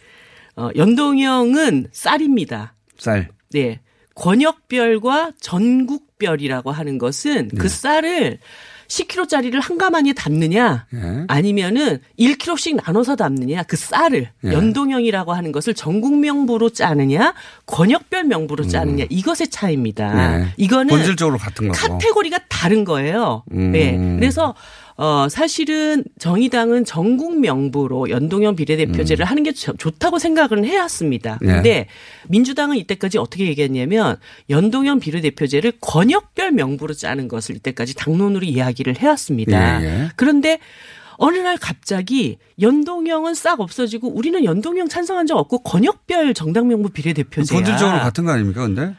어, 0.55 0.69
연동형은 0.75 1.87
쌀입니다. 1.91 2.73
쌀. 2.97 3.29
네. 3.51 3.79
권역별과 4.15 5.33
전국별이라고 5.39 6.71
하는 6.71 6.97
것은 6.97 7.49
그 7.57 7.69
쌀을 7.69 8.39
10kg짜리를 8.89 9.61
한 9.61 9.77
가마니에 9.77 10.13
담느냐 10.13 10.85
예. 10.93 11.23
아니면은 11.27 11.99
1kg씩 12.19 12.81
나눠서 12.83 13.15
담느냐 13.15 13.63
그 13.63 13.77
쌀을 13.77 14.29
예. 14.43 14.51
연동형이라고 14.51 15.33
하는 15.33 15.51
것을 15.51 15.73
전국 15.73 16.17
명부로 16.17 16.71
짜느냐 16.71 17.33
권역별 17.67 18.25
명부로 18.25 18.67
짜느냐 18.67 19.05
이것의 19.09 19.49
차이입니다. 19.49 20.41
예. 20.41 20.47
이거는 20.57 20.87
본질적으로 20.87 21.37
같은 21.37 21.67
거고. 21.69 21.77
카테고리가 21.77 22.39
다른 22.49 22.83
거예요. 22.83 23.43
음. 23.51 23.71
네. 23.71 23.97
그래서 24.19 24.55
어 25.01 25.29
사실은 25.29 26.03
정의당은 26.19 26.83
전국 26.83 27.39
명부로 27.39 28.09
연동형 28.09 28.57
비례대표제를 28.57 29.23
하는 29.23 29.43
게 29.43 29.53
좋- 29.53 29.77
좋다고 29.79 30.19
생각을 30.19 30.65
해왔습니다. 30.65 31.39
음. 31.41 31.47
예. 31.47 31.53
근데 31.53 31.87
민주당은 32.27 32.75
이때까지 32.75 33.17
어떻게 33.17 33.45
얘기했냐면 33.47 34.17
연동형 34.49 34.99
비례대표제를 34.99 35.73
권역별 35.79 36.51
명부로 36.51 36.93
짜는 36.93 37.29
것을 37.29 37.55
이때까지 37.55 37.95
당론으로 37.95 38.43
이야기를 38.45 38.97
해왔습니다. 38.97 39.81
예, 39.81 39.85
예. 39.85 40.09
그런데 40.17 40.59
어느 41.17 41.37
날 41.37 41.55
갑자기 41.57 42.37
연동형은 42.61 43.35
싹 43.35 43.61
없어지고 43.61 44.09
우리는 44.13 44.43
연동형 44.43 44.89
찬성한 44.89 45.27
적 45.27 45.37
없고 45.37 45.59
권역별 45.59 46.33
정당 46.33 46.67
명부 46.67 46.89
비례대표제야. 46.89 47.57
본질적으로 47.57 47.99
같은 47.99 48.25
거 48.25 48.31
아닙니까, 48.31 48.63
근데? 48.63 48.93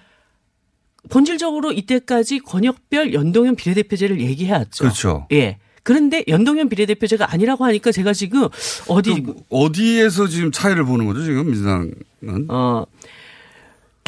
본질적으로 1.10 1.72
이때까지 1.72 2.38
권역별 2.40 3.12
연동형 3.12 3.56
비례대표제를 3.56 4.20
얘기해왔죠. 4.22 4.84
그렇죠. 4.84 5.26
예. 5.32 5.58
그런데 5.82 6.24
연동형 6.28 6.68
비례대표제가 6.68 7.32
아니라고 7.32 7.64
하니까 7.64 7.92
제가 7.92 8.12
지금 8.12 8.48
어디 8.88 9.24
어디에서 9.48 10.28
지금 10.28 10.52
차이를 10.52 10.84
보는 10.84 11.06
거죠, 11.06 11.22
지금 11.22 11.46
민주당은? 11.46 11.94
어 12.48 12.84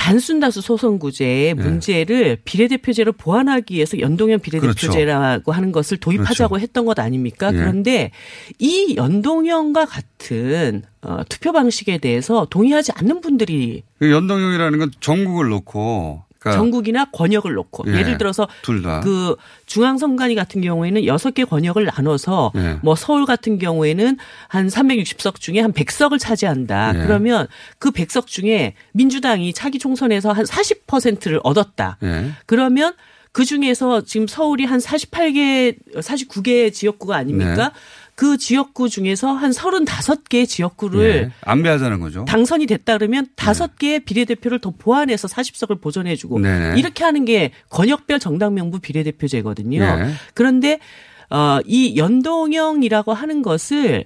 단순 0.02 0.40
다수 0.40 0.60
소선구제의 0.60 1.54
네. 1.54 1.62
문제를 1.62 2.38
비례대표제로 2.44 3.12
보완하기 3.12 3.74
위해서 3.74 4.00
연동형 4.00 4.40
비례대표제라고 4.40 5.52
하는 5.52 5.70
것을 5.70 5.96
도입하자고 5.98 6.54
그렇죠. 6.54 6.62
했던 6.62 6.86
것 6.86 6.98
아닙니까? 6.98 7.50
예. 7.52 7.56
그런데 7.56 8.10
이 8.58 8.96
연동형과 8.96 9.84
같은 9.86 10.82
어, 11.02 11.20
투표 11.28 11.52
방식에 11.52 11.98
대해서 11.98 12.46
동의하지 12.50 12.92
않는 12.96 13.20
분들이 13.20 13.84
그 14.00 14.10
연동형이라는 14.10 14.78
건 14.80 14.90
전국을 15.00 15.48
놓고. 15.50 16.24
그러니까 16.42 16.60
전국이나 16.60 17.04
권역을 17.12 17.54
놓고 17.54 17.84
예. 17.86 17.98
예를 17.98 18.18
들어서. 18.18 18.48
그 19.00 19.36
중앙선관위 19.66 20.34
같은 20.34 20.60
경우에는 20.60 21.06
여섯 21.06 21.32
개 21.32 21.44
권역을 21.44 21.86
나눠서 21.86 22.52
예. 22.56 22.78
뭐 22.82 22.94
서울 22.96 23.24
같은 23.26 23.58
경우에는 23.58 24.16
한 24.48 24.66
360석 24.66 25.36
중에 25.40 25.60
한 25.60 25.72
100석을 25.72 26.18
차지한다. 26.18 26.92
예. 26.96 27.06
그러면 27.06 27.46
그 27.78 27.90
100석 27.90 28.26
중에 28.26 28.74
민주당이 28.92 29.52
차기 29.52 29.78
총선에서 29.78 30.32
한 30.32 30.44
40%를 30.44 31.40
얻었다. 31.44 31.96
예. 32.02 32.32
그러면 32.46 32.94
그 33.30 33.46
중에서 33.46 34.02
지금 34.02 34.26
서울이 34.26 34.64
한 34.66 34.78
48개, 34.78 35.76
49개 35.94 36.72
지역구가 36.72 37.16
아닙니까? 37.16 37.54
네. 37.54 37.70
그 38.14 38.36
지역구 38.36 38.88
중에서 38.88 39.32
한 39.32 39.50
35개 39.50 40.46
지역구를 40.46 41.00
예. 41.00 41.30
안배하자는 41.42 42.00
거죠. 42.00 42.24
당선이 42.26 42.66
됐다 42.66 42.98
그러면 42.98 43.26
다섯 43.36 43.78
개의 43.78 44.00
비례대표를 44.00 44.60
더 44.60 44.70
보완해서 44.70 45.28
40석을 45.28 45.80
보존해 45.80 46.14
주고 46.16 46.38
네네. 46.38 46.78
이렇게 46.78 47.04
하는 47.04 47.24
게 47.24 47.52
권역별 47.70 48.20
정당 48.20 48.54
명부 48.54 48.80
비례대표제거든요. 48.80 49.80
네. 49.80 50.12
그런데 50.34 50.78
어, 51.30 51.60
이 51.64 51.96
연동형이라고 51.96 53.14
하는 53.14 53.40
것을 53.40 54.04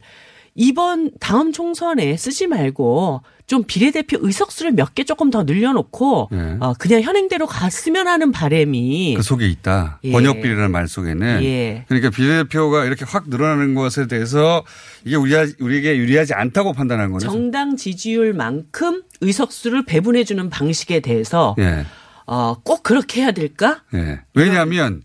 이번 0.57 1.11
다음 1.21 1.53
총선에 1.53 2.17
쓰지 2.17 2.47
말고 2.47 3.23
좀 3.47 3.63
비례대표 3.65 4.17
의석수를 4.21 4.73
몇 4.73 4.95
개 4.95 5.05
조금 5.05 5.31
더 5.31 5.45
늘려놓고 5.45 6.31
네. 6.33 6.57
어, 6.59 6.73
그냥 6.79 7.03
현행대로 7.03 7.47
갔으면 7.47 8.09
하는 8.09 8.33
바람이 8.33 9.15
그 9.17 9.23
속에 9.23 9.47
있다. 9.47 10.01
예. 10.05 10.11
번역비리라는 10.13 10.73
말 10.73 10.89
속에는. 10.89 11.45
예. 11.45 11.85
그러니까 11.87 12.09
비례대표가 12.11 12.87
이렇게 12.87 13.05
확 13.07 13.29
늘어나는 13.29 13.75
것에 13.75 14.07
대해서 14.07 14.65
이게 15.05 15.17
우리, 15.17 15.35
우리에게 15.61 15.97
유리하지 15.99 16.33
않다고 16.35 16.73
판단한 16.73 17.13
거죠. 17.13 17.29
정당 17.29 17.77
지지율만큼 17.77 19.03
의석수를 19.21 19.85
배분해 19.85 20.25
주는 20.25 20.49
방식에 20.49 21.01
대해서 21.01 21.55
예. 21.59 21.85
어, 22.27 22.57
꼭 22.65 22.83
그렇게 22.83 23.21
해야 23.21 23.33
될까? 23.33 23.83
예. 23.95 24.21
왜냐하면 24.35 25.03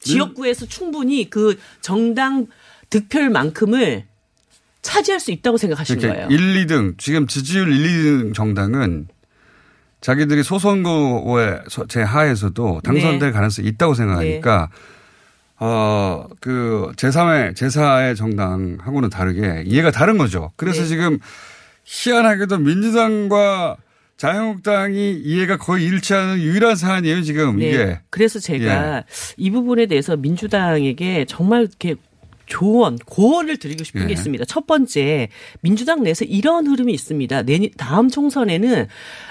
지역구에서 0.00 0.66
충분히 0.66 1.30
그 1.30 1.58
정당 1.80 2.46
득표율만큼을 2.90 4.04
차지할 4.84 5.18
수 5.18 5.32
있다고 5.32 5.56
생각하시는 5.56 6.00
거예요. 6.00 6.28
1, 6.30 6.66
2등 6.66 6.96
지금 6.98 7.26
지지율 7.26 7.72
1, 7.72 8.30
2등 8.30 8.34
정당은 8.34 9.08
자기들이 10.00 10.42
소선거의 10.42 11.62
제 11.88 12.02
하에서도 12.02 12.82
당선될 12.84 13.30
네. 13.30 13.32
가능성이 13.32 13.68
있다고 13.68 13.94
생각하니까 13.94 14.68
어, 15.58 16.26
그 16.40 16.92
제3의 16.96 17.54
제4의 17.54 18.14
정당하고는 18.16 19.08
다르게 19.08 19.64
이해가 19.66 19.90
다른 19.90 20.18
거죠. 20.18 20.52
그래서 20.56 20.82
네. 20.82 20.88
지금 20.88 21.18
희한하게도 21.84 22.58
민주당과 22.58 23.78
자유한국당이 24.16 25.12
이해가 25.12 25.56
거의 25.56 25.86
일치하는 25.86 26.38
유일한 26.38 26.76
사안이에요, 26.76 27.22
지금 27.22 27.58
네. 27.58 27.68
이게. 27.68 28.00
그래서 28.10 28.38
제가 28.38 28.96
예. 28.98 29.04
이 29.36 29.50
부분에 29.50 29.86
대해서 29.86 30.16
민주당에게 30.16 31.24
정말 31.26 31.62
이렇게 31.62 31.96
조언, 32.46 32.98
고언을 32.98 33.56
드리고 33.56 33.84
싶은 33.84 34.02
예. 34.02 34.06
게 34.06 34.12
있습니다. 34.12 34.44
첫 34.44 34.66
번째, 34.66 35.28
민주당 35.60 36.02
내에서 36.02 36.24
이런 36.24 36.66
흐름이 36.66 36.92
있습니다. 36.92 37.42
내년 37.42 37.70
다음 37.76 38.08
총선에는 38.08 38.88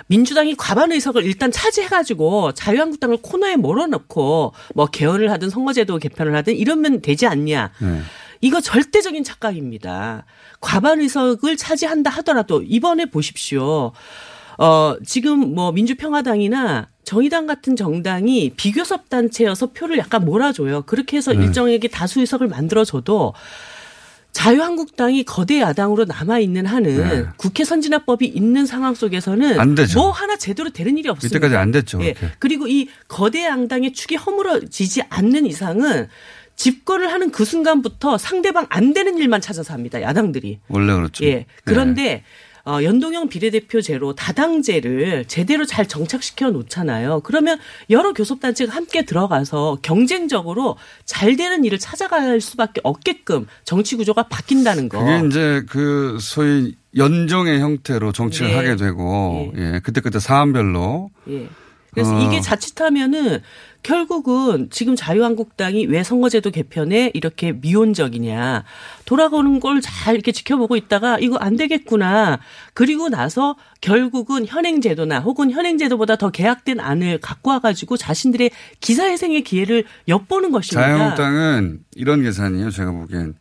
민주당이 0.07 0.55
과반 0.55 0.91
의석을 0.91 1.23
일단 1.23 1.51
차지해가지고 1.51 2.53
자유한국당을 2.53 3.17
코너에 3.21 3.55
몰아넣고 3.55 4.53
뭐 4.75 4.85
개헌을 4.87 5.31
하든 5.31 5.49
선거제도 5.49 5.97
개편을 5.97 6.35
하든 6.37 6.55
이러면 6.55 7.01
되지 7.01 7.27
않냐. 7.27 7.71
네. 7.79 7.99
이거 8.41 8.59
절대적인 8.59 9.23
착각입니다. 9.23 10.25
과반 10.59 10.99
의석을 10.99 11.55
차지한다 11.55 12.09
하더라도 12.09 12.61
이번에 12.61 13.05
보십시오. 13.05 13.93
어, 14.57 14.95
지금 15.05 15.55
뭐 15.55 15.71
민주평화당이나 15.71 16.89
정의당 17.03 17.47
같은 17.47 17.75
정당이 17.75 18.53
비교섭 18.55 19.09
단체여서 19.09 19.71
표를 19.71 19.97
약간 19.97 20.23
몰아줘요. 20.25 20.83
그렇게 20.83 21.17
해서 21.17 21.33
네. 21.33 21.43
일정에게 21.43 21.87
다수 21.87 22.19
의석을 22.19 22.47
만들어줘도 22.47 23.33
자유한국당이 24.31 25.23
거대 25.23 25.61
야당으로 25.61 26.05
남아 26.05 26.39
있는 26.39 26.65
한은 26.65 26.97
네. 26.97 27.25
국회 27.37 27.63
선진화법이 27.63 28.25
있는 28.25 28.65
상황 28.65 28.95
속에서는. 28.95 29.59
뭐 30.01 30.11
하나 30.11 30.37
제대로 30.37 30.71
되는 30.71 30.97
일이 30.97 31.07
없습니다. 31.07 31.37
이때까지 31.37 31.55
안 31.55 31.71
됐죠. 31.71 32.03
예. 32.03 32.13
그렇게. 32.13 32.35
그리고 32.39 32.67
이 32.67 32.89
거대 33.07 33.45
양당의 33.45 33.93
축이 33.93 34.15
허물어지지 34.15 35.03
않는 35.09 35.45
이상은 35.45 36.07
집권을 36.55 37.11
하는 37.11 37.31
그 37.31 37.45
순간부터 37.45 38.17
상대방 38.17 38.65
안 38.69 38.93
되는 38.93 39.17
일만 39.17 39.41
찾아서 39.41 39.73
합니다. 39.73 40.01
야당들이. 40.01 40.59
원래 40.67 40.93
그렇죠. 40.93 41.25
예. 41.25 41.45
그런데 41.63 42.23
어, 42.65 42.81
연동형 42.81 43.27
비례대표제로 43.27 44.15
다당제를 44.15 45.25
제대로 45.25 45.65
잘 45.65 45.85
정착시켜 45.85 46.49
놓잖아요. 46.51 47.19
그러면 47.21 47.59
여러 47.89 48.13
교섭단체가 48.13 48.73
함께 48.73 49.03
들어가서 49.03 49.79
경쟁적으로 49.81 50.77
잘 51.03 51.35
되는 51.35 51.65
일을 51.65 51.77
찾아갈 51.77 52.39
수밖에 52.39 52.79
없게끔 52.83 53.47
정치 53.65 53.97
구조가 53.97 54.23
바뀐다는 54.23 54.87
거. 54.87 54.99
그게 54.99 55.27
이제 55.27 55.63
그 55.67 56.17
소위 56.21 56.77
연정의 56.95 57.59
형태로 57.59 58.13
정치를 58.13 58.47
네. 58.49 58.55
하게 58.55 58.75
되고 58.77 59.51
예 59.57 59.81
그때 59.83 59.99
그때 59.99 60.19
사안별로 60.19 61.09
예. 61.29 61.49
그래서 61.91 62.15
어. 62.15 62.21
이게 62.21 62.39
자칫하면은 62.39 63.41
결국은 63.83 64.69
지금 64.71 64.95
자유한국당이 64.95 65.85
왜 65.87 66.03
선거제도 66.03 66.49
개편에 66.51 67.11
이렇게 67.13 67.51
미온적이냐. 67.51 68.63
돌아가는 69.05 69.59
걸 69.59 69.81
잘 69.81 70.15
이렇게 70.15 70.31
지켜보고 70.31 70.75
있다가 70.77 71.19
이거 71.19 71.35
안 71.37 71.57
되겠구나. 71.57 72.39
그리고 72.73 73.09
나서 73.09 73.55
결국은 73.81 74.45
현행제도나 74.45 75.19
혹은 75.19 75.51
현행제도보다 75.51 76.15
더 76.15 76.29
계약된 76.29 76.79
안을 76.79 77.19
갖고 77.19 77.49
와가지고 77.51 77.97
자신들의 77.97 78.49
기사회생의 78.79 79.43
기회를 79.43 79.83
엿보는 80.07 80.51
것입니다. 80.51 80.87
자유한국당은 80.87 81.79
이런 81.95 82.21
계산이에요. 82.23 82.71
제가 82.71 82.91
보기엔. 82.91 83.35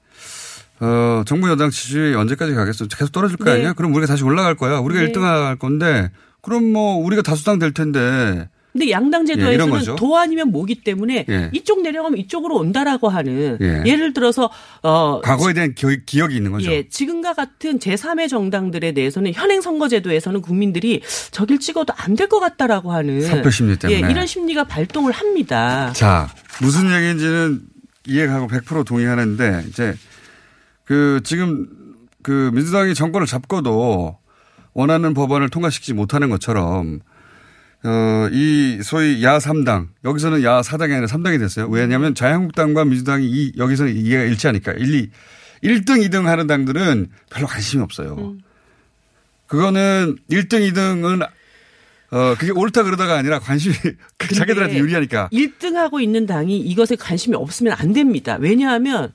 어, 0.81 1.23
정부 1.27 1.49
여당 1.49 1.71
지지율이 1.71 2.17
언제까지 2.17 2.55
가겠어? 2.55 2.87
계속 2.89 3.13
떨어질 3.13 3.37
거 3.37 3.45
네. 3.45 3.53
아니야? 3.53 3.73
그럼 3.73 3.93
우리가 3.95 4.07
다시 4.09 4.25
올라갈 4.25 4.57
거야. 4.57 4.79
우리가 4.81 5.01
네. 5.03 5.13
1등 5.13 5.21
할 5.21 5.55
건데 5.57 6.11
그럼 6.41 6.73
뭐 6.73 6.97
우리가 6.97 7.23
다수당 7.23 7.61
될 7.61 7.73
텐데 7.73 8.49
근데 8.73 8.91
양당 8.91 9.27
제도에서는 9.27 9.81
예, 9.81 9.97
도 9.97 10.17
아니면 10.17 10.51
모기 10.51 10.77
때문에 10.77 11.27
예. 11.29 11.51
이쪽 11.53 11.83
내려가면 11.83 12.19
이쪽으로 12.19 12.57
온다라고 12.57 13.11
하는 13.11 13.59
예. 13.61 13.97
를 13.97 14.15
들어서 14.15 14.51
어 14.83 15.21
과거에 15.23 15.53
대한 15.53 15.75
기 15.75 16.21
억, 16.23 16.33
이 16.33 16.37
있는 16.37 16.53
거죠. 16.53 16.71
예, 16.73 16.89
지금과 16.89 17.35
같은 17.35 17.79
제3의 17.79 18.29
정당들에 18.31 18.93
대해서는 18.93 19.35
현행 19.35 19.61
선거 19.61 19.89
제도에서는 19.89 20.41
국민들이 20.41 21.03
저길 21.31 21.59
찍어도 21.61 21.93
안 21.97 22.17
될 22.17 22.29
것 22.29 22.41
같다라고 22.41 22.93
하는 22.93 23.21
사표 23.21 23.51
심리 23.51 23.77
때문에 23.79 24.01
예, 24.07 24.11
이런 24.11 24.27
심리가 24.27 24.65
발동을 24.65 25.13
합니다. 25.13 25.93
자, 25.93 26.29
무슨 26.63 26.85
얘기인지는 26.95 27.61
이해하고 28.07 28.47
100% 28.49 28.87
동의하는데 28.87 29.65
이제 29.69 29.95
그 30.85 31.21
지금 31.25 31.69
그 32.23 32.51
민주당이 32.55 32.95
정권을 32.95 33.27
잡고도 33.27 34.17
원하는 34.75 35.13
법안을 35.15 35.51
통과시키지 35.51 35.93
못하는 35.95 36.31
것처럼 36.31 37.01
어, 37.85 38.29
이 38.31 38.81
소위 38.83 39.25
야 39.25 39.39
3당 39.39 39.89
여기서는 40.05 40.45
야 40.45 40.61
4당이 40.61 40.93
아니라 40.93 41.07
3당이 41.07 41.39
됐어요. 41.39 41.67
왜냐하면 41.69 42.15
자유한국당과 42.15 42.85
민주당이 42.85 43.27
이 43.27 43.53
여기서는 43.57 43.97
이해가 43.97 44.25
일치하니까 44.25 44.73
1, 44.73 44.95
2 44.95 45.11
1등, 45.63 46.05
2등 46.09 46.25
하는 46.25 46.47
당들은 46.47 47.09
별로 47.31 47.47
관심이 47.47 47.83
없어요. 47.83 48.15
음. 48.19 48.41
그거는 49.47 50.17
1등, 50.31 50.73
2등은 50.73 51.29
어, 52.11 52.35
그게 52.39 52.53
옳다 52.53 52.83
그러다가 52.83 53.17
아니라 53.17 53.39
관심이 53.39 53.75
자기들한테 54.35 54.79
유리하니까. 54.79 55.29
1등하고 55.33 56.03
있는 56.03 56.27
당이 56.27 56.59
이것에 56.59 56.97
관심이 56.97 57.35
없으면 57.37 57.75
안 57.79 57.93
됩니다. 57.93 58.37
왜냐하면 58.39 59.13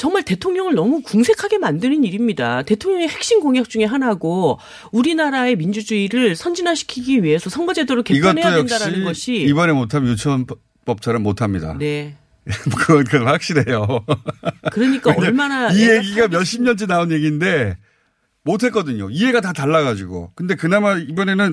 정말 0.00 0.22
대통령을 0.22 0.74
너무 0.74 1.02
궁색하게 1.02 1.58
만드는 1.58 2.04
일입니다. 2.04 2.62
대통령의 2.62 3.08
핵심 3.08 3.40
공약 3.40 3.68
중에 3.68 3.84
하나고 3.84 4.58
우리나라의 4.92 5.56
민주주의를 5.56 6.36
선진화시키기 6.36 7.22
위해서 7.22 7.50
선거제도를 7.50 8.02
개편해야 8.04 8.54
된다라는 8.54 9.04
것이 9.04 9.34
이번에 9.42 9.74
못하면 9.74 10.12
유치원법처럼 10.12 11.22
못합니다. 11.22 11.76
네. 11.78 12.16
그건, 12.78 13.04
그건 13.04 13.28
확실해요. 13.28 14.06
그러니까 14.72 15.12
얼마나 15.18 15.70
이 15.70 15.90
얘기가 15.90 16.28
몇십 16.28 16.62
년째 16.62 16.86
나온 16.86 17.12
얘기인데 17.12 17.76
못했거든요. 18.42 19.10
이해가 19.10 19.42
다 19.42 19.52
달라가지고. 19.52 20.32
근데 20.34 20.54
그나마 20.54 20.96
이번에는 20.96 21.52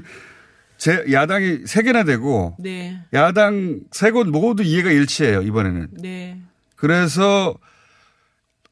제 0.78 1.04
야당이 1.12 1.64
세 1.66 1.84
개나 1.84 2.06
되고 2.06 2.56
네. 2.60 2.98
야당 3.14 3.82
세 3.92 4.12
곳 4.12 4.26
모두 4.30 4.64
이해가 4.64 4.90
일치해요 4.90 5.42
이번에는. 5.42 5.90
네. 6.02 6.40
그래서 6.78 7.58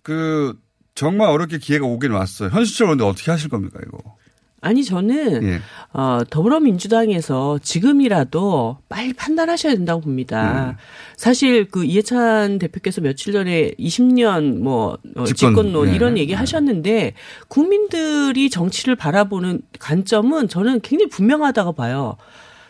그 0.05 0.53
정말 0.93 1.29
어렵게 1.29 1.57
기회가 1.57 1.87
오긴 1.87 2.11
왔어요. 2.11 2.49
현실적으로 2.49 2.95
근데 2.95 3.09
어떻게 3.09 3.31
하실 3.31 3.49
겁니까 3.49 3.79
이거? 3.85 3.97
아니 4.61 4.83
저는 4.85 5.43
예. 5.43 5.59
어, 5.93 6.19
더불어민주당에서 6.29 7.57
지금이라도 7.61 8.77
빨리 8.87 9.13
판단하셔야 9.13 9.73
된다고 9.73 10.01
봅니다. 10.01 10.69
음. 10.69 10.75
사실 11.17 11.65
그 11.69 11.85
이해찬 11.85 12.59
대표께서 12.59 13.01
며칠 13.01 13.33
전에 13.33 13.71
20년 13.79 14.59
뭐 14.59 14.99
어, 15.15 15.25
집권, 15.25 15.71
론 15.73 15.89
예. 15.89 15.95
이런 15.95 16.17
얘기 16.19 16.33
하셨는데 16.33 17.13
국민들이 17.47 18.51
정치를 18.51 18.95
바라보는 18.95 19.61
관점은 19.79 20.47
저는 20.47 20.81
굉장히 20.81 21.09
분명하다고 21.09 21.73
봐요. 21.73 22.15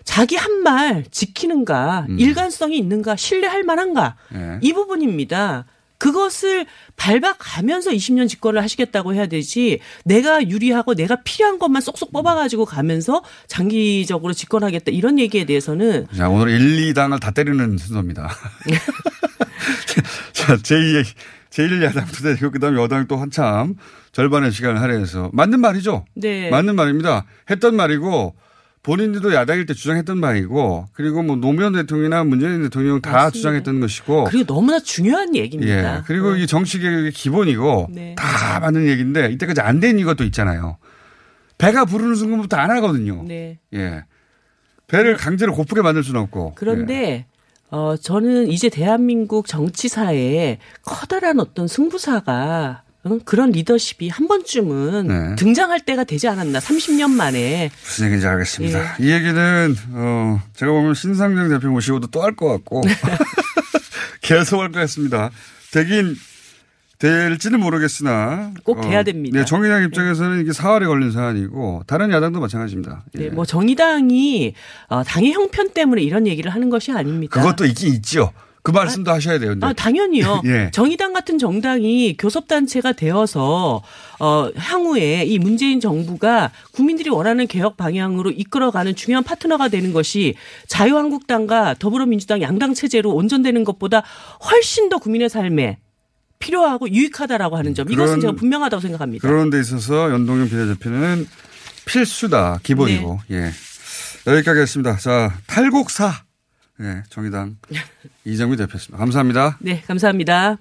자기 0.06 0.36
한 0.38 0.64
말 0.66 1.04
지키는가, 1.12 2.08
음. 2.10 2.20
일관성이 2.20 2.78
있는가, 2.80 3.16
신뢰할 3.16 3.64
만한가 3.64 4.16
예. 4.34 4.60
이 4.62 4.74
부분입니다. 4.74 5.66
그것을 5.98 6.66
밟아가면서 6.96 7.92
20년 7.92 8.28
집권을 8.28 8.62
하시겠다고 8.62 9.14
해야 9.14 9.28
되지 9.28 9.80
내가 10.04 10.48
유리하고 10.48 10.94
내가 10.94 11.18
필요한 11.24 11.60
것만 11.60 11.82
쏙쏙 11.82 12.12
뽑아가지고 12.12 12.66
가면서 12.66 13.24
장기적으로 13.48 14.34
집권하겠다 14.34 14.92
이런 14.92 15.20
얘기에 15.20 15.46
대해서는 15.46 16.08
자 16.16 16.30
오늘 16.30 16.60
1, 16.60 16.94
2당을 16.94 17.20
다 17.20 17.32
때리는 17.32 17.78
순서입니다. 17.78 18.30
자 20.34 20.56
제2의 20.58 21.06
제1야당도 21.50 22.24
되고 22.24 22.52
그다음에 22.52 22.82
여당 22.82 23.08
또 23.08 23.18
한참 23.18 23.76
절반의 24.12 24.52
시간을 24.52 24.82
할애해서 24.82 25.30
맞는 25.34 25.60
말이죠. 25.60 26.06
네. 26.16 26.50
맞는 26.50 26.76
말입니다. 26.76 27.26
했던 27.50 27.76
말이고 27.76 28.36
본인들도 28.86 29.34
야당일 29.34 29.66
때 29.66 29.74
주장했던 29.74 30.22
바이고 30.22 30.86
그리고 30.94 31.24
뭐 31.24 31.36
노무현 31.36 31.74
대통령이나 31.74 32.24
문재인 32.24 32.62
대통령 32.62 33.02
다 33.02 33.12
맞습니다. 33.14 33.32
주장했던 33.32 33.80
것이고 33.80 34.26
그리고 34.26 34.54
너무나 34.54 34.80
중요한 34.80 35.36
얘기입니다. 35.36 35.98
예. 35.98 36.02
그리고 36.06 36.34
네. 36.34 36.44
이 36.44 36.48
정치 36.48 36.78
개혁의 36.80 37.12
기본이고 37.12 37.88
네. 37.90 38.14
다 38.16 38.60
맞는 38.60 38.86
얘기인데 38.88 39.32
이때까지 39.32 39.62
안 39.62 39.80
된 39.80 39.98
이것도 39.98 40.24
있잖아요. 40.26 40.78
배가 41.58 41.86
부르는 41.86 42.14
순간부터 42.14 42.58
안 42.58 42.70
하거든요. 42.72 43.24
네. 43.28 43.58
예. 43.74 44.04
배를 44.88 45.18
강제로 45.18 45.54
고프게 45.56 45.82
만들 45.82 46.04
수는 46.04 46.22
없고. 46.22 46.54
그런데 46.56 46.94
예. 46.94 47.26
어 47.72 47.96
저는 47.98 48.50
이제 48.52 48.70
대한민국 48.70 49.48
정치사에 49.48 50.60
커다란 50.84 51.40
어떤 51.40 51.68
승부사가 51.68 52.84
그런 53.24 53.52
리더십이 53.52 54.10
한 54.10 54.28
번쯤은 54.28 55.08
네. 55.08 55.36
등장할 55.36 55.80
때가 55.82 56.04
되지 56.06 56.28
않았나 56.28 56.58
30년 56.60 57.12
만에 57.12 57.70
무슨 57.84 58.06
얘기인지 58.06 58.26
알겠습니다. 58.28 58.96
예. 59.00 59.06
이 59.06 59.12
얘기는 59.12 59.76
어 59.92 60.42
제가 60.56 60.72
보면 60.72 60.94
신상정 60.96 61.50
대표 61.50 61.70
모시고도 61.70 62.08
또 62.08 62.22
할 62.24 62.36
것 62.36 62.48
같고 62.50 62.82
계속 64.22 64.60
할 64.62 64.72
것 64.72 64.80
같습니다. 64.82 65.30
되긴 65.72 66.16
될지는 66.98 67.60
모르겠으나 67.60 68.52
꼭 68.64 68.82
돼야 68.82 69.02
어, 69.02 69.04
됩니다. 69.04 69.38
네, 69.38 69.46
정의당 69.46 69.84
입장에서는 69.84 70.42
이게 70.42 70.54
사활에 70.54 70.86
걸린 70.88 71.12
사안이고 71.12 71.84
다른 71.88 72.10
야당도 72.12 72.40
마찬가지입니다. 72.40 73.04
예. 73.16 73.24
네, 73.24 73.30
뭐 73.30 73.46
정의당이 73.46 74.54
어, 74.88 75.04
당의 75.04 75.34
형편 75.34 75.72
때문에 75.72 76.02
이런 76.02 76.26
얘기를 76.26 76.52
하는 76.52 76.70
것이 76.70 76.92
아닙니다. 76.92 77.40
그것도 77.40 77.66
있긴 77.66 77.94
있죠. 77.96 78.32
그 78.66 78.72
말씀도 78.72 79.12
아, 79.12 79.16
하셔야 79.16 79.38
돼요. 79.38 79.52
근데. 79.52 79.68
아, 79.68 79.74
당연히요. 79.74 80.42
예. 80.50 80.72
정의당 80.74 81.14
같은 81.14 81.38
정당이 81.38 82.18
교섭단체가 82.18 82.94
되어서 82.94 83.84
어, 84.20 84.50
향후에 84.58 85.24
이 85.24 85.38
문재인 85.38 85.80
정부가 85.80 86.50
국민들이 86.72 87.12
원하는 87.12 87.46
개혁 87.46 87.78
방향으로 87.78 88.32
이끌어가는 88.32 88.96
중요한 88.96 89.24
파트너가 89.24 89.68
되는 89.68 89.94
것이 89.94 90.34
자유한국당과 90.68 91.76
더불어민주당 91.78 92.42
양당 92.42 92.74
체제로 92.74 93.12
온전되는 93.14 93.64
것보다 93.66 94.02
훨씬 94.50 94.90
더 94.90 94.98
국민의 94.98 95.30
삶에 95.30 95.78
필요하고 96.40 96.90
유익하다라고 96.90 97.58
하는 97.58 97.76
점 97.76 97.92
이것은 97.92 98.20
제가 98.20 98.34
분명하다고 98.34 98.82
생각합니다. 98.82 99.28
그런 99.28 99.52
데 99.52 99.60
있어서 99.60 100.10
연동형 100.10 100.50
비례대표는 100.50 101.28
필수다 101.86 102.62
기본이고 102.64 103.20
네. 103.28 103.38
예 103.38 104.32
여기까지 104.32 104.50
하겠습니다. 104.50 104.98
자 104.98 105.38
탈곡사 105.46 106.25
네, 106.78 107.04
정의당 107.10 107.58
이정미 108.26 108.58
대표였습니다. 108.58 108.98
감사합니다. 108.98 109.58
네, 109.60 109.82
감사합니다. 109.82 110.58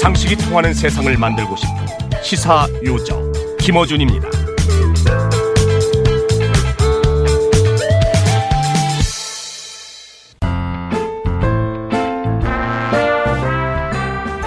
상식이 0.00 0.36
통하는 0.36 0.72
세상을 0.72 1.16
만들고 1.18 1.56
싶은 1.56 2.22
시사 2.22 2.68
요정 2.84 3.32
김어준입니다. 3.60 4.28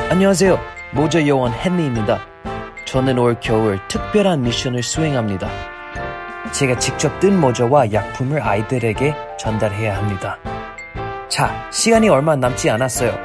안녕하세요. 0.09 0.59
모자 0.93 1.25
요원 1.27 1.51
헨리입니다. 1.53 2.21
저는 2.91 3.17
올 3.19 3.39
겨울 3.39 3.79
특별한 3.87 4.41
미션을 4.41 4.83
수행합니다. 4.83 5.49
제가 6.51 6.77
직접 6.77 7.21
뜬 7.21 7.39
모자와 7.39 7.93
약품을 7.93 8.41
아이들에게 8.41 9.15
전달해야 9.39 9.95
합니다. 9.97 10.37
자, 11.29 11.69
시간이 11.71 12.09
얼마 12.09 12.35
남지 12.35 12.69
않았어요. 12.69 13.17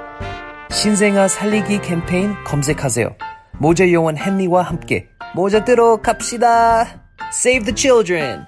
신생아 0.71 1.27
살리기 1.27 1.81
캠페인 1.81 2.33
검색하세요. 2.45 3.17
모자 3.59 3.91
요원 3.91 4.17
헨리와 4.17 4.63
함께 4.63 5.09
모자 5.35 5.65
뜨러 5.65 5.97
갑시다. 5.97 6.85
Save 7.33 7.65
the 7.65 7.75
children. 7.75 8.47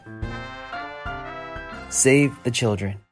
Save 1.90 2.32
the 2.44 2.52
children. 2.52 3.07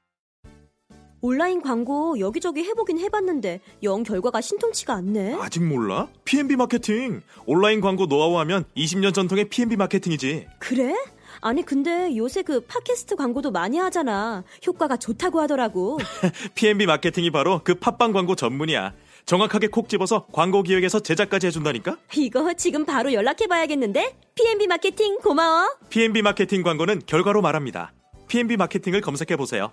온라인 1.26 1.60
광고 1.60 2.20
여기저기 2.20 2.62
해보긴 2.62 3.00
해봤는데 3.00 3.60
영 3.82 4.04
결과가 4.04 4.40
신통치가 4.40 4.94
않네. 4.94 5.36
아직 5.40 5.60
몰라? 5.60 6.06
P&B 6.24 6.54
마케팅. 6.54 7.20
온라인 7.46 7.80
광고 7.80 8.06
노하우 8.06 8.38
하면 8.38 8.64
20년 8.76 9.12
전통의 9.12 9.48
P&B 9.48 9.74
마케팅이지. 9.74 10.46
그래? 10.60 10.94
아니 11.40 11.64
근데 11.64 12.16
요새 12.16 12.42
그 12.42 12.60
팟캐스트 12.60 13.16
광고도 13.16 13.50
많이 13.50 13.76
하잖아. 13.76 14.44
효과가 14.64 14.98
좋다고 14.98 15.40
하더라고. 15.40 15.98
P&B 16.54 16.86
마케팅이 16.86 17.32
바로 17.32 17.60
그 17.64 17.74
팟빵 17.74 18.12
광고 18.12 18.36
전문이야. 18.36 18.94
정확하게 19.24 19.66
콕 19.66 19.88
집어서 19.88 20.26
광고 20.30 20.62
기획에서 20.62 21.00
제작까지 21.00 21.48
해준다니까? 21.48 21.96
이거 22.16 22.54
지금 22.54 22.84
바로 22.86 23.12
연락해봐야겠는데? 23.12 24.16
P&B 24.36 24.68
마케팅 24.68 25.18
고마워. 25.18 25.74
P&B 25.90 26.22
마케팅 26.22 26.62
광고는 26.62 27.02
결과로 27.04 27.42
말합니다. 27.42 27.92
P&B 28.28 28.56
마케팅을 28.56 29.00
검색해보세요. 29.00 29.72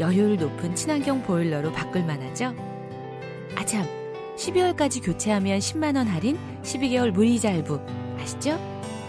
여효율 0.00 0.36
높은 0.36 0.74
친환경 0.74 1.22
보일러로 1.22 1.72
바꿀 1.72 2.04
만하죠? 2.04 2.54
아참, 3.56 3.86
12월까지 4.36 5.04
교체하면 5.04 5.58
10만원 5.58 6.06
할인, 6.06 6.38
12개월 6.62 7.10
무이자 7.10 7.50
할부. 7.50 7.80
아시죠? 8.20 8.58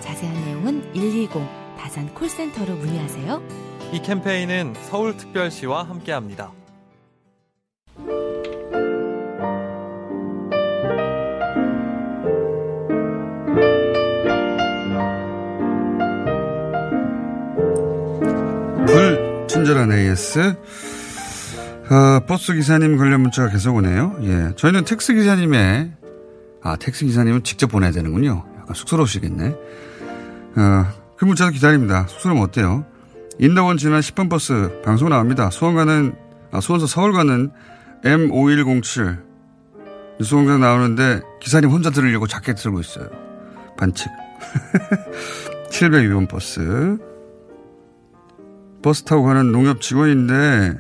자세한 0.01 0.45
내용은 0.45 0.91
120 0.93 1.29
다산 1.77 2.13
콜센터로 2.13 2.75
문의하세요. 2.75 3.41
이 3.93 4.01
캠페인은 4.01 4.73
서울특별시와 4.89 5.83
함께합니다. 5.83 6.51
친절한 19.59 19.91
AS. 19.91 20.39
어, 21.89 22.19
버스 22.25 22.53
기사님 22.53 22.95
관련 22.95 23.19
문자가 23.19 23.49
계속 23.49 23.75
오네요. 23.75 24.15
예. 24.23 24.53
저희는 24.55 24.85
택시 24.85 25.13
기사님의, 25.13 25.91
아, 26.63 26.77
택시 26.77 27.03
기사님은 27.03 27.43
직접 27.43 27.67
보내야 27.67 27.91
되는군요. 27.91 28.45
약간 28.57 28.73
쑥스러우시겠네. 28.73 29.47
어, 30.55 30.85
그 31.17 31.25
문자도 31.25 31.51
기다립니다. 31.51 32.05
쑥스러우면 32.07 32.41
어때요? 32.45 32.85
인덕원 33.39 33.75
지난 33.77 33.99
10번 33.99 34.29
버스 34.29 34.79
방송 34.85 35.09
나옵니다. 35.09 35.49
수원 35.49 35.75
가는, 35.75 36.15
아, 36.51 36.61
수원서 36.61 36.87
서울 36.87 37.11
가는 37.11 37.51
M5107. 38.05 39.17
뉴스공장 40.21 40.61
나오는데 40.61 41.19
기사님 41.41 41.69
혼자 41.69 41.89
들으려고 41.89 42.27
자켓 42.27 42.55
들고 42.55 42.79
있어요. 42.79 43.09
반칙. 43.77 44.07
702번 45.69 46.29
버스. 46.29 47.08
버스 48.81 49.03
타고 49.03 49.23
가는 49.23 49.51
농협 49.51 49.81
직원인데 49.81 50.79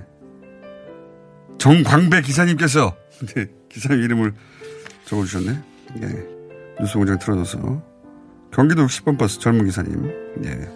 정광배 1.57 2.21
기사님께서 2.21 2.95
네, 3.35 3.47
기사님 3.69 4.01
이름을 4.03 4.33
적어주셨네. 5.05 5.63
예. 6.01 6.27
뉴스 6.79 6.93
공장 6.93 7.19
틀어줘서 7.19 7.83
경기도 8.51 8.85
60번 8.85 9.17
버스 9.17 9.39
젊은 9.39 9.65
기사님. 9.65 10.11
예. 10.45 10.69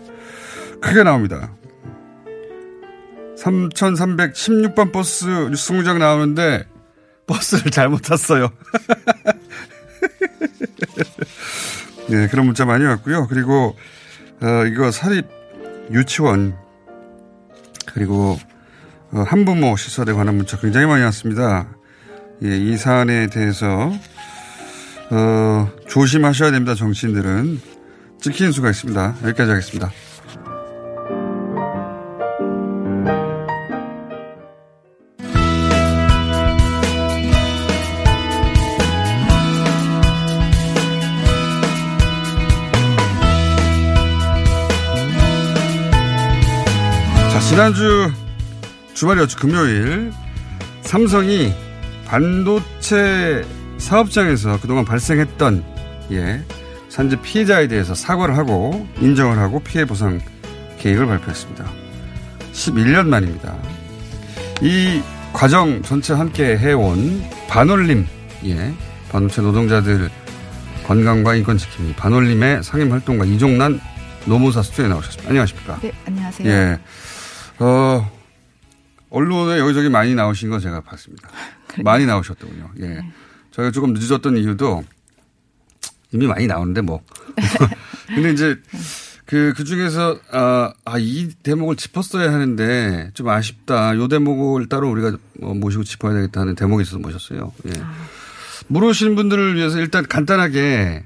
크게 0.82 1.04
나옵니다. 1.04 1.56
3316번 3.38 4.92
버스 4.92 5.26
뉴스 5.26 5.72
공장 5.74 6.00
나오는데 6.00 6.66
버스를 7.26 7.72
잘못 7.72 8.02
탔어요. 8.02 8.52
네, 12.10 12.28
그런 12.32 12.46
문자 12.46 12.66
많이 12.66 12.84
왔고요. 12.84 13.28
그리고 13.28 13.76
어, 14.42 14.66
이거 14.66 14.92
사립 14.92 15.26
유치원 15.92 16.58
그리고 17.94 18.38
어, 19.12 19.24
한부모 19.28 19.76
시설에 19.78 20.14
관한 20.14 20.36
문자 20.36 20.58
굉장히 20.58 20.86
많이 20.88 21.04
왔습니다. 21.04 21.68
예, 22.44 22.58
이 22.58 22.78
사안에 22.78 23.28
대해서 23.28 23.92
어, 25.12 25.72
조심하셔야 25.88 26.52
됩니다. 26.52 26.74
정치인들은 26.76 27.62
찍히는 28.20 28.52
수가 28.52 28.70
있습니다. 28.72 29.16
여기까지 29.24 29.52
하겠습니다. 29.52 29.92
지난주 47.50 48.12
주말이었죠. 48.94 49.38
금요일. 49.38 50.12
삼성이 50.82 51.54
반도체 52.06 53.44
사업장에서 53.78 54.60
그동안 54.60 54.86
발생했던, 54.86 55.64
예, 56.12 56.44
산재 56.90 57.22
피해자에 57.22 57.68
대해서 57.68 57.96
사과를 57.96 58.38
하고 58.38 58.88
인정을 59.02 59.38
하고 59.38 59.60
피해 59.60 59.86
보상 59.86 60.20
계획을 60.80 61.08
발표했습니다. 61.08 61.66
11년 62.54 63.08
만입니다. 63.08 63.56
이 64.62 65.02
과정 65.32 65.82
전체 65.82 66.14
함께 66.14 66.58
해온 66.58 67.24
반올림, 67.48 68.06
예, 68.46 68.74
반도체 69.12 69.42
노동자들 69.42 70.10
건강과 70.86 71.36
인권 71.36 71.58
지킴이 71.58 71.94
반올림의 71.94 72.64
상임 72.64 72.92
활동가 72.92 73.26
이종란 73.26 73.80
노무사 74.26 74.62
스튜디오에 74.62 74.90
나오셨습니다. 74.90 75.30
안녕하십니까? 75.30 75.80
네, 75.82 75.92
안녕하세요. 76.06 76.50
예. 76.50 76.80
어, 77.60 78.12
언론에 79.10 79.60
여기저기 79.60 79.90
많이 79.90 80.16
나오신 80.16 80.50
거 80.50 80.60
제가 80.60 80.82
봤습니다. 80.82 81.30
많이 81.84 82.06
나오셨더군요. 82.06 82.72
예. 82.80 82.88
네. 82.88 83.14
저희가 83.52 83.72
조금 83.72 83.94
늦었던 83.94 84.38
이유도 84.38 84.84
이미 86.12 86.28
많이 86.28 86.48
나오는데 86.48 86.82
뭐. 86.82 87.02
근데 88.08 88.32
이제 88.32 88.60
그, 89.26 89.54
그 89.56 89.64
중에서, 89.64 90.20
아, 90.32 90.74
아, 90.86 90.98
이 91.00 91.30
대목을 91.44 91.76
짚었어야 91.76 92.32
하는데 92.32 93.10
좀 93.14 93.30
아쉽다. 93.30 93.96
요 93.96 94.08
대목을 94.08 94.70
따로 94.70 94.92
우리가 94.92 95.18
뭐 95.40 95.54
모시고 95.54 95.84
짚어야 95.84 96.14
되겠다 96.14 96.42
하는 96.42 96.56
대목이 96.56 96.84
있어서 96.84 97.00
모셨어요. 97.00 97.52
예. 97.68 97.82
아. 97.82 97.94
물으시는 98.68 99.16
분들을 99.16 99.56
위해서 99.56 99.80
일단 99.80 100.06
간단하게 100.08 101.04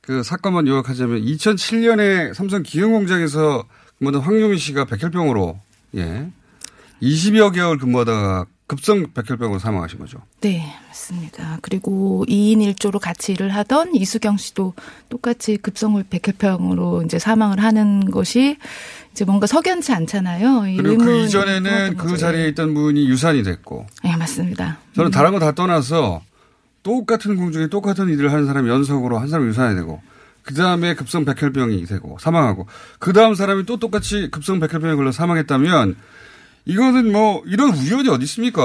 그 0.00 0.22
사건만 0.22 0.66
요약하자면 0.68 1.22
2007년에 1.22 2.34
삼성 2.34 2.62
기흥공장에서 2.62 3.64
근무하던 3.98 4.22
황유미 4.22 4.58
씨가 4.58 4.84
백혈병으로 4.84 5.58
예. 5.96 6.30
20여 7.02 7.52
개월 7.54 7.78
근무하다가 7.78 8.46
급성 8.66 9.06
백혈병으로 9.12 9.60
사망하신 9.60 10.00
거죠. 10.00 10.18
네, 10.40 10.64
맞습니다. 10.88 11.58
그리고 11.62 12.24
2인 12.28 12.58
1조로 12.74 12.98
같이 12.98 13.32
일을 13.32 13.54
하던 13.54 13.94
이수경 13.94 14.38
씨도 14.38 14.74
똑같이 15.08 15.56
급성 15.56 16.02
백혈병으로 16.10 17.02
이제 17.02 17.18
사망을 17.20 17.62
하는 17.62 18.10
것이 18.10 18.56
이제 19.12 19.24
뭔가 19.24 19.46
석연치 19.46 19.92
않잖아요. 19.92 20.62
그리고 20.82 21.04
그 21.04 21.18
이전에는 21.20 21.96
그 21.96 22.16
자리에 22.16 22.48
있던 22.48 22.74
분이 22.74 23.08
유산이 23.08 23.44
됐고. 23.44 23.86
네, 24.02 24.16
맞습니다. 24.16 24.78
저는 24.96 25.10
다른 25.12 25.30
거 25.32 25.38
다 25.38 25.52
떠나서 25.52 26.22
똑같은 26.82 27.36
공중에 27.36 27.68
똑같은 27.68 28.08
일을 28.08 28.32
하는 28.32 28.46
사람이 28.46 28.68
연속으로 28.68 29.18
한 29.18 29.28
사람이 29.28 29.48
유산이 29.48 29.76
되고 29.76 30.00
그 30.46 30.54
다음에 30.54 30.94
급성 30.94 31.24
백혈병이 31.24 31.84
되고 31.86 32.16
사망하고 32.20 32.66
그 33.00 33.12
다음 33.12 33.34
사람이 33.34 33.66
또 33.66 33.78
똑같이 33.78 34.30
급성 34.30 34.60
백혈병에 34.60 34.94
걸려 34.94 35.10
사망했다면 35.10 35.96
이거는 36.66 37.12
뭐 37.12 37.42
이런 37.46 37.70
우연이 37.70 38.08
어디 38.08 38.24
있습니까? 38.24 38.62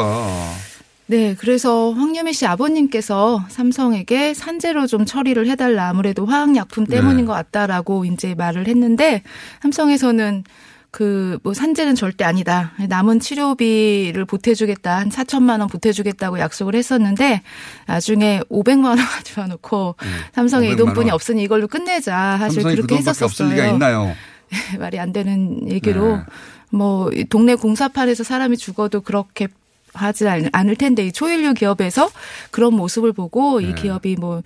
네, 1.07 1.35
그래서 1.37 1.91
황유미 1.91 2.33
씨 2.33 2.45
아버님께서 2.45 3.43
삼성에게 3.49 4.35
산재로 4.35 4.85
좀 4.87 5.05
처리를 5.05 5.47
해달라 5.47 5.89
아무래도 5.89 6.25
화학약품 6.25 6.85
때문인 6.85 7.17
네. 7.17 7.25
것 7.25 7.33
같다라고 7.33 8.05
이제 8.05 8.35
말을 8.35 8.67
했는데 8.67 9.23
삼성에서는 9.61 10.43
그, 10.91 11.39
뭐, 11.43 11.53
산재는 11.53 11.95
절대 11.95 12.25
아니다. 12.25 12.73
남은 12.89 13.21
치료비를 13.21 14.25
보태주겠다. 14.25 14.97
한 14.97 15.09
4천만 15.09 15.61
원 15.61 15.69
보태주겠다고 15.69 16.39
약속을 16.39 16.75
했었는데, 16.75 17.41
나중에 17.87 18.41
500만 18.49 18.85
원 18.85 18.97
가져와 18.97 19.47
놓고, 19.47 19.95
네. 20.01 20.07
삼성에 20.33 20.71
이 20.71 20.75
돈뿐이 20.75 21.09
없으니 21.09 21.43
이걸로 21.43 21.67
끝내자. 21.67 22.37
사실 22.39 22.63
그렇게 22.63 22.81
그 22.81 22.95
했었었어요. 22.95 23.25
없을 23.25 23.49
리가 23.49 23.67
있나요? 23.67 24.13
말이 24.79 24.99
안 24.99 25.13
되는 25.13 25.69
얘기로. 25.71 26.17
네. 26.17 26.23
뭐 26.71 27.11
동네 27.29 27.55
공사판에서 27.55 28.23
사람이 28.23 28.57
죽어도 28.57 29.01
그렇게 29.01 29.47
하지 29.93 30.25
않을 30.51 30.75
텐데 30.75 31.05
이 31.07 31.11
초일류 31.11 31.53
기업에서 31.53 32.09
그런 32.51 32.75
모습을 32.75 33.13
보고 33.13 33.59
네. 33.59 33.69
이 33.69 33.75
기업이 33.75 34.15
뭐 34.19 34.41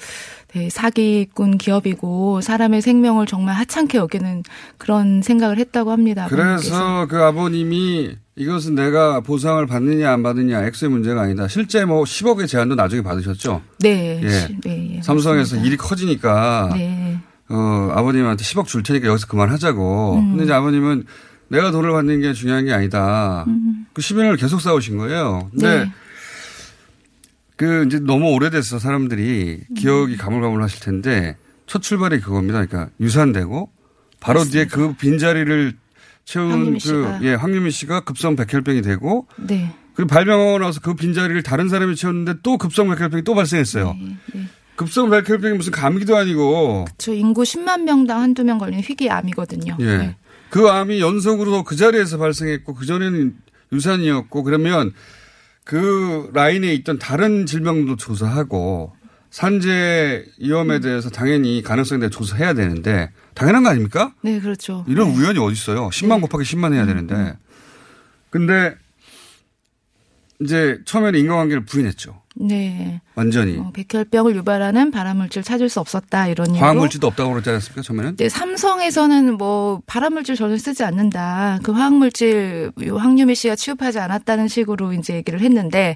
네, 0.53 0.69
사기꾼 0.69 1.57
기업이고 1.57 2.39
사람의 2.41 2.81
생명을 2.81 3.25
정말 3.25 3.55
하찮게 3.55 3.97
여기는 3.97 4.43
그런 4.77 5.21
생각을 5.21 5.57
했다고 5.57 5.91
합니다. 5.91 6.27
그래서 6.29 6.75
아버님께서. 6.75 7.07
그 7.07 7.21
아버님이 7.21 8.15
이것은 8.37 8.75
내가 8.75 9.19
보상을 9.19 9.65
받느냐 9.65 10.11
안 10.11 10.23
받느냐 10.23 10.65
액수의 10.65 10.91
문제가 10.91 11.21
아니다. 11.23 11.47
실제 11.47 11.83
뭐 11.85 12.03
10억의 12.03 12.47
제안도 12.47 12.75
나중에 12.75 13.01
받으셨죠? 13.01 13.61
네. 13.79 14.21
예. 14.23 14.47
네, 14.63 14.95
예, 14.95 15.01
삼성에서 15.01 15.57
일이 15.57 15.75
커지니까 15.77 16.69
네. 16.73 17.17
어, 17.49 17.91
아버님한테 17.93 18.43
10억 18.43 18.65
줄 18.65 18.81
테니까 18.83 19.07
여기서 19.07 19.27
그만하자고. 19.27 20.15
음. 20.15 20.29
근데 20.31 20.45
이제 20.45 20.53
아버님은 20.53 21.05
내가 21.47 21.71
돈을 21.71 21.91
받는 21.91 22.21
게 22.21 22.33
중요한 22.33 22.65
게 22.65 22.73
아니다. 22.73 23.45
음. 23.47 23.85
그 23.93 24.01
10년을 24.01 24.39
계속 24.39 24.61
싸우신 24.61 24.97
거예요. 24.97 25.49
근데 25.51 25.85
네. 25.85 25.91
그 27.55 27.85
이제 27.85 27.99
너무 27.99 28.31
오래돼서 28.31 28.79
사람들이 28.79 29.61
기억이 29.77 30.17
가물가물 30.17 30.61
하실 30.61 30.81
텐데 30.81 31.37
첫 31.67 31.81
출발이 31.81 32.19
그겁니다. 32.19 32.65
그러니까 32.65 32.91
유산되고 32.99 33.69
바로 34.19 34.39
맞습니다. 34.39 34.53
뒤에 34.53 34.65
그 34.67 34.93
빈자리를 34.95 35.73
채운 36.25 36.77
그, 36.79 37.19
예, 37.21 37.35
황유미 37.35 37.71
씨가 37.71 38.01
급성 38.01 38.35
백혈병이 38.35 38.81
되고. 38.81 39.27
네. 39.37 39.73
그리고 39.93 40.09
발병하고 40.09 40.59
나서 40.59 40.81
그 40.81 40.93
빈자리를 40.93 41.41
다른 41.43 41.69
사람이 41.69 41.95
채웠는데 41.95 42.41
또 42.43 42.57
급성 42.57 42.89
백혈병이 42.89 43.23
또 43.23 43.33
발생했어요. 43.35 43.95
네, 43.97 44.17
네. 44.33 44.41
급성 44.75 45.09
백혈병이 45.09 45.55
무슨 45.57 45.71
감기도 45.71 46.17
아니고. 46.17 46.85
그렇죠. 46.85 47.13
인구 47.13 47.43
10만 47.43 47.83
명당 47.83 48.21
한두 48.21 48.43
명 48.43 48.57
걸리는 48.57 48.83
희귀암이거든요. 48.83 49.77
예. 49.79 49.97
네. 49.97 50.15
그 50.55 50.69
암이 50.69 51.01
연속으로 51.01 51.65
그 51.65 51.75
자리에서 51.75 52.17
발생했고 52.17 52.75
그전에는 52.75 53.35
유산이었고 53.73 54.43
그러면 54.43 54.93
그 55.65 56.29
라인에 56.33 56.73
있던 56.75 56.97
다른 56.97 57.45
질병도 57.45 57.97
조사하고 57.97 58.93
산재 59.31 60.23
위험에 60.39 60.79
대해서 60.79 61.09
당연히 61.09 61.61
가능성에 61.61 61.99
대해 61.99 62.09
조사해야 62.09 62.53
되는데 62.53 63.11
당연한 63.33 63.63
거 63.63 63.69
아닙니까? 63.69 64.13
네, 64.21 64.39
그렇죠. 64.39 64.85
이런 64.87 65.09
네. 65.09 65.17
우연이 65.17 65.39
어디 65.39 65.51
있어요? 65.51 65.89
10만 65.89 66.15
네. 66.15 66.21
곱하기 66.21 66.45
10만 66.45 66.71
해야 66.71 66.83
음, 66.83 66.87
되는데. 66.87 67.15
음. 67.15 67.33
근데 68.29 68.77
이제 70.41 70.79
처음에는 70.85 71.19
인과관계를 71.19 71.65
부인했죠. 71.65 72.21
네. 72.37 72.99
완전히. 73.15 73.57
어, 73.57 73.71
백혈병을 73.73 74.35
유발하는 74.35 74.91
발암물질 74.91 75.41
찾을 75.43 75.69
수 75.69 75.79
없었다 75.79 76.27
이런 76.27 76.47
이유로. 76.47 76.59
화학물질도 76.59 77.07
없다고 77.07 77.31
그러지 77.31 77.49
않았습니까 77.49 77.81
처음에는? 77.81 78.17
네, 78.17 78.27
삼성에서는 78.27 79.37
뭐 79.37 79.81
발암물질 79.85 80.35
전혀 80.35 80.57
쓰지 80.57 80.83
않는다. 80.83 81.59
그 81.63 81.71
화학물질 81.71 82.71
황유미 82.77 83.35
씨가 83.35 83.55
취급하지 83.55 83.99
않았다는 83.99 84.49
식으로 84.49 84.91
이제 84.93 85.15
얘기를 85.15 85.39
했는데 85.39 85.95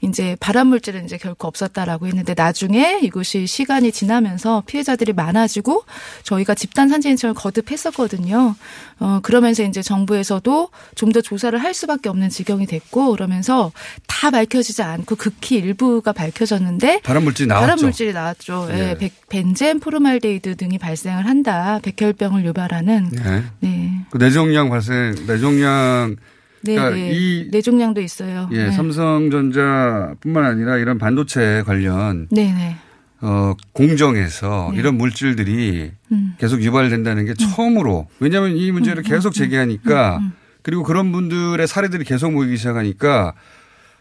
이제 0.00 0.36
발암 0.38 0.68
물질은 0.68 1.04
이제 1.04 1.16
결코 1.18 1.48
없었다라고 1.48 2.06
했는데 2.06 2.34
나중에 2.36 3.00
이것이 3.02 3.46
시간이 3.46 3.90
지나면서 3.92 4.62
피해자들이 4.66 5.12
많아지고 5.12 5.84
저희가 6.22 6.54
집단 6.54 6.88
산재 6.88 7.08
신청을 7.08 7.34
거듭했었거든요. 7.34 8.54
어 9.00 9.20
그러면서 9.22 9.62
이제 9.64 9.82
정부에서도 9.82 10.68
좀 10.94 11.08
더 11.08 11.20
조사를 11.22 11.58
할 11.58 11.72
수밖에 11.72 12.08
없는 12.10 12.28
지경이 12.28 12.66
됐고 12.66 13.12
그러면서 13.12 13.72
다 14.06 14.30
밝혀지지 14.30 14.82
않고 14.82 15.16
극히 15.16 15.56
일부가 15.56 16.12
밝혀졌는데 16.12 17.00
발암 17.02 17.24
물질이 17.24 17.48
나왔죠. 17.48 17.66
발암 17.66 17.78
물질이 17.80 18.12
나왔죠. 18.12 18.68
예, 18.72 18.96
네. 18.98 19.10
벤젠 19.28 19.80
포름알데히드 19.80 20.56
등이 20.56 20.78
발생을 20.78 21.26
한다. 21.26 21.80
백혈병을 21.82 22.44
유발하는. 22.44 23.08
네. 23.10 23.42
네. 23.60 23.92
그 24.10 24.18
뇌종양 24.18 24.68
발생 24.68 25.14
뇌종양 25.26 26.16
네, 26.62 26.74
그러니까 26.74 26.96
네. 26.96 27.10
이 27.12 27.48
뇌종양도 27.50 28.00
있어요. 28.00 28.48
예, 28.52 28.64
네. 28.64 28.70
삼성전자뿐만 28.72 30.44
아니라 30.44 30.76
이런 30.78 30.98
반도체 30.98 31.62
관련 31.64 32.26
네, 32.30 32.52
네. 32.52 32.76
어, 33.20 33.54
공정에서 33.72 34.70
네. 34.72 34.78
이런 34.78 34.96
물질들이 34.96 35.92
음. 36.12 36.34
계속 36.38 36.62
유발된다는 36.62 37.24
게 37.24 37.32
음. 37.32 37.34
처음으로 37.36 38.08
왜냐하면 38.20 38.56
이 38.56 38.70
문제를 38.70 39.02
음, 39.02 39.06
음 39.06 39.08
계속 39.08 39.28
음, 39.28 39.32
제기하니까 39.32 40.18
음, 40.18 40.32
그리고 40.62 40.82
그런 40.82 41.12
분들의 41.12 41.66
사례들이 41.66 42.04
계속 42.04 42.32
모이기 42.32 42.56
시작하니까 42.56 43.34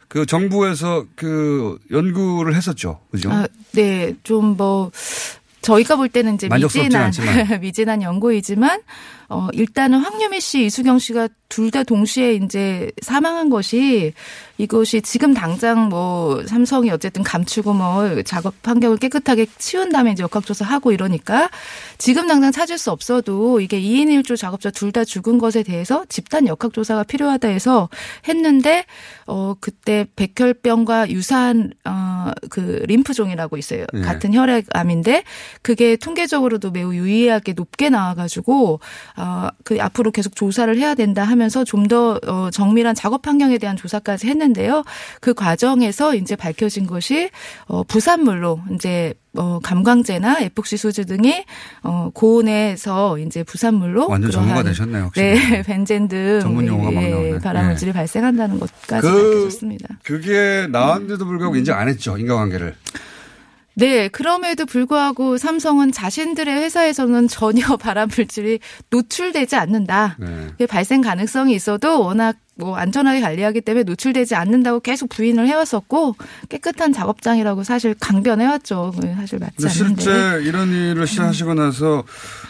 그 0.07 0.25
정부에서 0.25 1.05
그 1.15 1.77
연구를 1.91 2.55
했었죠. 2.55 2.99
그죠? 3.11 3.31
아, 3.31 3.47
네. 3.73 4.13
좀뭐 4.23 4.91
저희가 5.61 5.97
볼 5.97 6.09
때는 6.09 6.35
이제 6.35 6.47
미진한 6.47 7.11
미진한 7.61 8.01
연구이지만 8.01 8.81
어 9.29 9.47
일단은 9.53 9.99
황유미 9.99 10.39
씨, 10.41 10.65
이수경 10.65 10.99
씨가 10.99 11.29
둘 11.49 11.71
다 11.71 11.83
동시에 11.83 12.33
이제 12.35 12.91
사망한 13.01 13.49
것이 13.49 14.13
이것이 14.57 15.01
지금 15.01 15.33
당장 15.33 15.87
뭐 15.87 16.45
삼성이 16.45 16.91
어쨌든 16.91 17.23
감추고 17.23 17.73
뭐 17.73 18.21
작업 18.23 18.53
환경을 18.63 18.97
깨끗하게 18.97 19.47
치운 19.57 19.89
다음에 19.91 20.11
이제 20.11 20.23
역학조사 20.23 20.65
하고 20.65 20.91
이러니까 20.91 21.49
지금 21.97 22.27
당장 22.27 22.51
찾을 22.51 22.77
수 22.77 22.91
없어도 22.91 23.61
이게 23.61 23.79
2인 23.81 24.07
1조 24.23 24.37
작업자 24.37 24.71
둘 24.71 24.91
다 24.91 25.03
죽은 25.05 25.37
것에 25.37 25.63
대해서 25.63 26.05
집단 26.09 26.47
역학조사가 26.47 27.03
필요하다 27.03 27.49
해서 27.49 27.89
했는데 28.27 28.85
어 29.25 29.53
그때 29.59 30.05
백혈병과 30.15 31.09
유사한 31.11 31.71
어 31.85 32.17
그 32.49 32.83
림프종이라고 32.87 33.57
있어요. 33.57 33.85
네. 33.93 34.01
같은 34.01 34.33
혈액암인데 34.33 35.23
그게 35.61 35.95
통계적으로도 35.95 36.71
매우 36.71 36.93
유의하게 36.93 37.53
높게 37.53 37.89
나와가지고 37.89 38.79
어그 39.17 39.77
앞으로 39.81 40.11
계속 40.11 40.35
조사를 40.35 40.77
해야 40.77 40.93
된다 40.93 41.23
하면서 41.23 41.63
좀 41.63 41.87
더 41.87 42.19
어, 42.27 42.49
정밀한 42.51 42.95
작업 42.95 43.27
환경에 43.27 43.57
대한 43.57 43.75
조사까지 43.75 44.27
했는데요. 44.27 44.83
그 45.21 45.33
과정에서 45.33 46.15
이제 46.15 46.35
밝혀진 46.35 46.85
것이 46.85 47.29
어, 47.65 47.83
부산물로 47.83 48.61
이제 48.73 49.13
어, 49.35 49.59
감광제나 49.61 50.39
에폭시 50.41 50.77
수주 50.77 51.05
등이 51.05 51.45
어, 51.83 52.09
고온에서 52.13 53.19
이제 53.19 53.43
부산물로 53.43 54.09
완전 54.09 54.31
전문가 54.31 54.63
되셨네요. 54.63 55.03
혹시. 55.05 55.21
네, 55.21 55.61
벤젠 55.63 56.07
등 56.07 56.39
전문 56.41 56.67
용어가 56.67 56.91
막 56.91 57.01
나오네. 57.09 57.39
발암물질이 57.39 57.91
네. 57.91 57.93
발생한다는 57.93 58.59
것까지 58.59 59.07
그, 59.07 59.13
밝혀졌습니다. 59.13 59.87
그게 60.03 60.67
나왔는데도 60.71 61.25
불구하고 61.25 61.55
음. 61.55 61.59
인정 61.59 61.77
안 61.77 61.87
했죠 61.87 62.17
인과관계를. 62.17 62.75
네, 63.77 64.07
그럼에도 64.07 64.65
불구하고 64.65 65.37
삼성은 65.37 65.91
자신들의 65.91 66.51
회사에서는 66.51 67.27
전혀 67.27 67.61
발암물질이 67.77 68.59
노출되지 68.89 69.55
않는다. 69.55 70.17
네. 70.19 70.65
발생 70.65 71.01
가능성이 71.01 71.53
있어도 71.53 72.01
워낙 72.01 72.37
뭐 72.55 72.75
안전하게 72.75 73.21
관리하기 73.21 73.61
때문에 73.61 73.83
노출되지 73.83 74.33
않는다고 74.33 74.79
계속 74.79 75.09
부인을 75.09 75.47
해왔었고 75.47 76.15
깨끗한 76.49 76.91
작업장이라고 76.91 77.63
사실 77.63 77.93
강변해왔죠. 77.99 78.93
사실 79.15 79.37
맞지 79.37 79.67
않는데. 79.67 80.01
실제 80.01 80.41
이런 80.43 80.69
일을 80.69 81.05
시작하시고 81.05 81.53
나서 81.53 82.03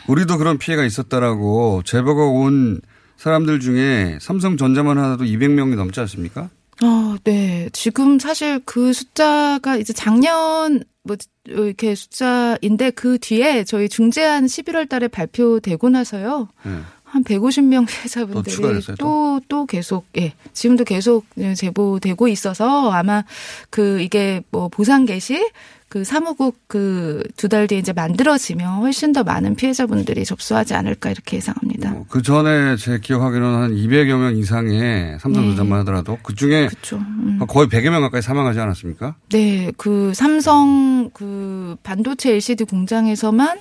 우리도 0.07 0.37
그런 0.37 0.57
피해가 0.57 0.85
있었다라고 0.85 1.81
제보가 1.83 2.23
온 2.23 2.79
사람들 3.17 3.59
중에 3.59 4.17
삼성전자만 4.21 4.97
하나도 4.97 5.25
200명이 5.25 5.75
넘지 5.75 5.99
않습니까? 5.99 6.49
어, 6.83 7.15
네. 7.23 7.69
지금 7.73 8.19
사실 8.19 8.61
그 8.65 8.93
숫자가 8.93 9.77
이제 9.77 9.93
작년 9.93 10.83
뭐 11.03 11.15
이렇게 11.45 11.95
숫자인데 11.95 12.91
그 12.91 13.17
뒤에 13.19 13.63
저희 13.63 13.89
중재안 13.89 14.45
11월 14.45 14.87
달에 14.87 15.07
발표되고 15.07 15.89
나서요. 15.89 16.49
네. 16.63 16.71
한 17.03 17.23
150명 17.23 17.87
피해자분들이 17.87 18.81
또, 18.99 19.39
또 19.47 19.65
계속, 19.65 20.05
예, 20.17 20.33
지금도 20.51 20.83
계속 20.83 21.25
제보되고 21.55 22.27
있어서 22.27 22.91
아마 22.91 23.23
그 23.69 24.01
이게 24.01 24.41
뭐 24.51 24.67
보상 24.67 25.05
개시 25.05 25.41
그 25.89 26.03
사무국 26.03 26.57
그 26.67 27.23
두 27.37 27.47
달 27.47 27.67
뒤에 27.67 27.79
이제 27.79 27.93
만들어지면 27.93 28.79
훨씬 28.79 29.13
더 29.13 29.23
많은 29.23 29.55
피해자분들이 29.55 30.25
접수하지 30.25 30.73
않을까 30.73 31.09
이렇게 31.11 31.37
예상합니다. 31.37 31.91
어, 31.91 32.05
그 32.09 32.21
전에 32.21 32.75
제 32.75 32.99
기억하기로는 32.99 33.59
한 33.61 33.71
200여 33.75 34.17
명 34.17 34.35
이상의 34.35 35.17
삼성전자만 35.19 35.69
네. 35.69 35.75
하더라도 35.79 36.17
그 36.23 36.35
중에 36.35 36.67
음. 36.93 37.39
거의 37.47 37.67
100여 37.67 37.89
명 37.89 38.01
가까이 38.01 38.21
사망하지 38.21 38.59
않았습니까? 38.59 39.15
네, 39.31 39.71
그 39.77 40.11
삼성 40.13 41.09
그 41.13 41.77
반도체 41.83 42.33
LCD 42.33 42.65
공장에서만 42.65 43.59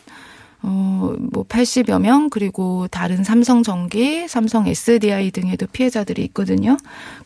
어, 0.63 1.15
뭐 1.19 1.45
80여 1.45 2.01
명, 2.01 2.29
그리고 2.31 2.89
다른 2.89 3.23
삼성 3.23 3.63
전기, 3.63 4.27
삼성 4.27 4.67
SDI 4.67 5.31
등에도 5.31 5.67
피해자들이 5.67 6.25
있거든요. 6.25 6.77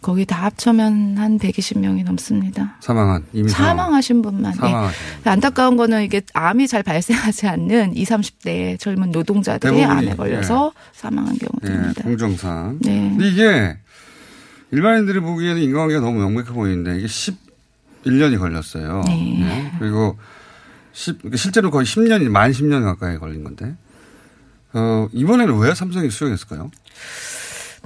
거기 0.02 0.26
다 0.26 0.44
합쳐면 0.44 1.16
한 1.18 1.38
120명이 1.38 2.04
넘습니다. 2.04 2.76
사망한, 2.80 3.24
이미 3.32 3.48
사망하신 3.48 4.22
분만. 4.22 4.52
사망하신. 4.54 4.98
네. 5.24 5.30
안타까운 5.30 5.76
거는 5.76 6.02
이게 6.02 6.22
암이 6.34 6.68
잘 6.68 6.82
발생하지 6.82 7.46
않는 7.46 7.96
20, 7.96 8.10
30대 8.20 8.78
젊은 8.78 9.10
노동자들이 9.10 9.84
암에 9.84 10.16
걸려서 10.16 10.72
네. 10.74 10.90
사망한 10.92 11.38
경우들입니다. 11.38 12.02
네, 12.02 12.02
공정상. 12.02 12.78
네. 12.80 13.10
근데 13.10 13.28
이게 13.28 13.76
일반인들이 14.72 15.20
보기에는 15.20 15.62
인과관계가 15.62 16.00
너무 16.00 16.18
명백해 16.20 16.52
보이는데 16.52 16.98
이게 16.98 17.06
11년이 17.06 18.38
걸렸어요. 18.38 19.02
네. 19.06 19.36
네. 19.40 19.72
그리고 19.78 20.16
10, 20.92 21.18
실제로 21.36 21.70
거의 21.70 21.86
10년이 21.86 22.28
만 22.28 22.50
10년 22.50 22.82
가까이 22.82 23.18
걸린 23.18 23.44
건데 23.44 23.76
어, 24.72 25.08
이번에는 25.12 25.58
왜 25.58 25.74
삼성이 25.74 26.10
수용했을까요? 26.10 26.70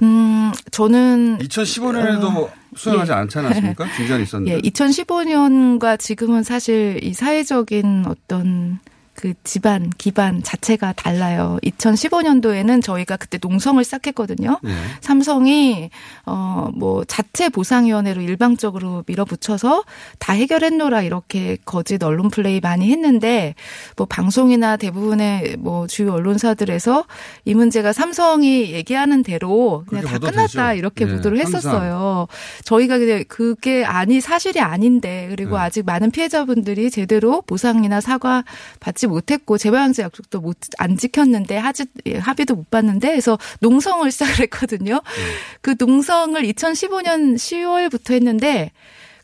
음, 0.03 0.51
저는 0.71 1.37
2015년에도 1.39 2.43
어, 2.43 2.53
수행하지 2.75 3.11
예. 3.11 3.15
않지 3.15 3.39
않았습니까? 3.39 3.85
중간이 3.95 4.23
있었는데. 4.23 4.55
예, 4.55 4.61
2015년과 4.69 5.97
지금은 5.97 6.43
사실 6.43 6.99
이 7.01 7.13
사회적인 7.13 8.05
어떤 8.07 8.79
그 9.15 9.33
집안 9.45 9.89
기반 9.97 10.43
자체가 10.43 10.91
달라요. 10.93 11.57
2015년도에는 11.63 12.83
저희가 12.83 13.15
그때 13.15 13.39
농성을 13.41 13.81
시작했거든요. 13.83 14.59
네. 14.61 14.71
삼성이 14.99 15.89
어뭐 16.25 17.05
자체 17.05 17.47
보상위원회로 17.47 18.21
일방적으로 18.21 19.03
밀어붙여서 19.07 19.85
다 20.19 20.33
해결했노라 20.33 21.01
이렇게 21.03 21.57
거짓 21.63 22.03
언론 22.03 22.29
플레이 22.29 22.59
많이 22.59 22.91
했는데 22.91 23.55
뭐 23.95 24.05
방송이나 24.05 24.75
대부분의 24.75 25.55
뭐 25.59 25.87
주요 25.87 26.13
언론사들에서 26.13 27.05
이 27.45 27.53
문제가 27.53 27.93
삼성이 27.93 28.73
얘기하는 28.73 29.23
대로 29.23 29.85
그냥 29.87 30.03
다 30.03 30.19
끝났다 30.19 30.71
되죠. 30.71 30.77
이렇게 30.77 31.05
네. 31.05 31.15
보도를 31.15 31.39
했었어요. 31.39 32.27
항상. 32.27 32.65
저희가 32.65 32.97
그게 33.29 33.85
아니 33.85 34.19
사실이 34.19 34.59
아닌데 34.59 35.27
그리고 35.29 35.55
네. 35.55 35.63
아직 35.63 35.85
많은 35.85 36.11
피해자분들이 36.11 36.91
제대로 36.91 37.41
보상이나 37.41 38.01
사과 38.01 38.43
받지 38.81 39.05
받지 39.05 39.07
못했고 39.15 39.57
재방제 39.57 40.03
약속도 40.03 40.41
못 40.41 40.57
안 40.77 40.97
지켰는데 40.97 41.57
하지 41.57 41.85
합의도 42.19 42.55
못 42.55 42.69
봤는데 42.69 43.09
그래서 43.09 43.37
농성을 43.59 44.09
시작을 44.11 44.39
했거든요. 44.41 44.95
음. 44.95 45.23
그 45.61 45.75
농성을 45.77 46.41
2015년 46.41 47.35
10월부터 47.35 48.13
했는데 48.13 48.71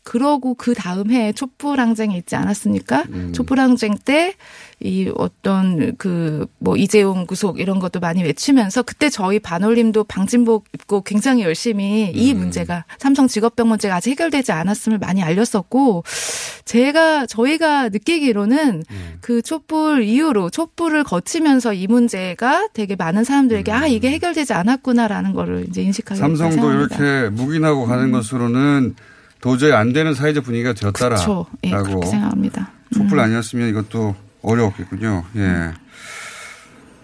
그러고 0.04 0.54
그 0.54 0.74
다음 0.74 1.10
해에 1.10 1.32
촛불항쟁이 1.32 2.16
있지 2.16 2.34
않았습니까? 2.36 3.04
음. 3.10 3.32
촛불항쟁 3.32 3.96
때 4.04 4.34
이 4.84 5.10
어떤 5.16 5.96
그 5.96 6.46
뭐 6.58 6.76
이재용 6.76 7.26
구속 7.26 7.58
이런 7.58 7.78
것도 7.78 7.98
많이 8.00 8.22
외치면서 8.22 8.82
그때 8.82 9.08
저희 9.10 9.38
반올림도 9.38 10.04
방진복 10.04 10.66
입고 10.74 11.02
굉장히 11.02 11.42
열심히 11.42 12.10
이 12.14 12.32
음. 12.32 12.38
문제가 12.38 12.84
삼성 12.98 13.26
직업병 13.26 13.68
문제가 13.68 13.96
아직 13.96 14.10
해결되지 14.10 14.52
않았음을 14.52 14.98
많이 14.98 15.22
알렸었고 15.22 16.04
제가 16.64 17.26
저희가 17.26 17.88
느끼기로는 17.88 18.84
음. 18.88 19.14
그 19.20 19.42
촛불 19.42 20.02
이후로 20.04 20.50
촛불을 20.50 21.04
거치면서 21.04 21.74
이 21.74 21.86
문제가 21.86 22.68
되게 22.72 22.94
많은 22.96 23.24
사람들에게 23.24 23.72
음. 23.72 23.76
아 23.76 23.86
이게 23.86 24.10
해결되지 24.10 24.52
않았구나라는 24.52 25.32
거를 25.32 25.66
이제 25.68 25.82
인식하게 25.82 26.20
삼성도. 26.20 26.72
이렇게 26.72 27.28
묵인하고 27.30 27.86
가는 27.86 28.04
음. 28.04 28.12
것으로는 28.12 28.94
도저히 29.42 29.72
안 29.72 29.92
되는 29.92 30.14
사회적 30.14 30.44
분위기가 30.44 30.72
되었다라고 30.72 31.46
예, 31.64 31.70
그렇게 31.70 32.06
생각합니다. 32.06 32.70
촛불 32.94 33.18
음. 33.18 33.24
아니었으면 33.24 33.68
이것도 33.68 34.14
어려웠겠군요. 34.40 35.24
예. 35.36 35.72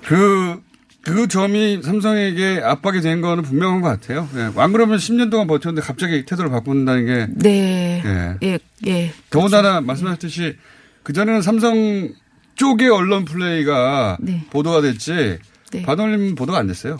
그, 0.04 0.62
그 1.02 1.26
점이 1.26 1.82
삼성에게 1.82 2.60
압박이 2.62 3.00
된 3.00 3.20
거는 3.20 3.42
분명한 3.42 3.80
것 3.80 3.88
같아요. 3.88 4.28
예. 4.36 4.52
안 4.54 4.72
그러면 4.72 4.98
10년 4.98 5.32
동안 5.32 5.48
버텼는데 5.48 5.84
갑자기 5.84 6.24
태도를 6.24 6.50
바꾼다는 6.50 7.06
게. 7.06 7.26
네. 7.30 8.02
예. 8.04 8.38
예. 8.44 8.58
예. 8.86 9.12
더군다나 9.30 9.72
그렇죠. 9.72 9.86
말씀하셨듯이 9.86 10.56
그전에는 11.02 11.42
삼성 11.42 12.08
쪽의 12.54 12.88
언론 12.88 13.24
플레이가 13.24 14.18
네. 14.20 14.46
보도가 14.50 14.80
됐지. 14.82 15.38
네. 15.72 15.82
반올림 15.82 16.36
보도가 16.36 16.58
안 16.58 16.68
됐어요. 16.68 16.98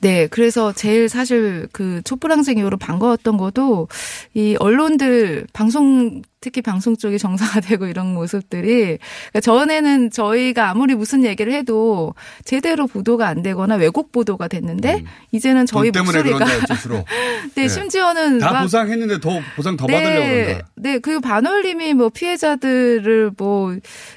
네, 0.00 0.28
그래서 0.28 0.72
제일 0.72 1.08
사실 1.08 1.68
그 1.72 2.00
촛불항쟁 2.04 2.58
이후로 2.58 2.76
반가웠던 2.76 3.36
것도 3.36 3.88
이 4.34 4.56
언론들 4.58 5.46
방송 5.52 6.22
특히 6.40 6.62
방송 6.62 6.96
쪽이 6.96 7.18
정상화 7.18 7.60
되고 7.60 7.86
이런 7.88 8.14
모습들이 8.14 8.98
그러니까 9.30 9.40
전에는 9.42 10.10
저희가 10.10 10.70
아무리 10.70 10.94
무슨 10.94 11.24
얘기를 11.24 11.52
해도 11.52 12.14
제대로 12.44 12.86
보도가 12.86 13.26
안 13.26 13.42
되거나 13.42 13.76
왜곡 13.76 14.12
보도가 14.12 14.48
됐는데 14.48 14.96
음. 14.96 15.04
이제는 15.32 15.66
저희 15.66 15.90
목소리가 15.90 16.38
네, 17.54 17.62
네, 17.62 17.68
심지어는 17.68 18.38
다 18.38 18.62
보상했는데 18.62 19.20
더 19.20 19.40
보상 19.56 19.76
더 19.76 19.86
네, 19.86 19.94
받으려고 19.94 20.26
그런다. 20.26 20.68
네, 20.76 20.98
그 20.98 21.20
반올림이 21.20 21.94
뭐 21.94 22.08
피해자들을 22.08 23.32
뭐 23.36 23.76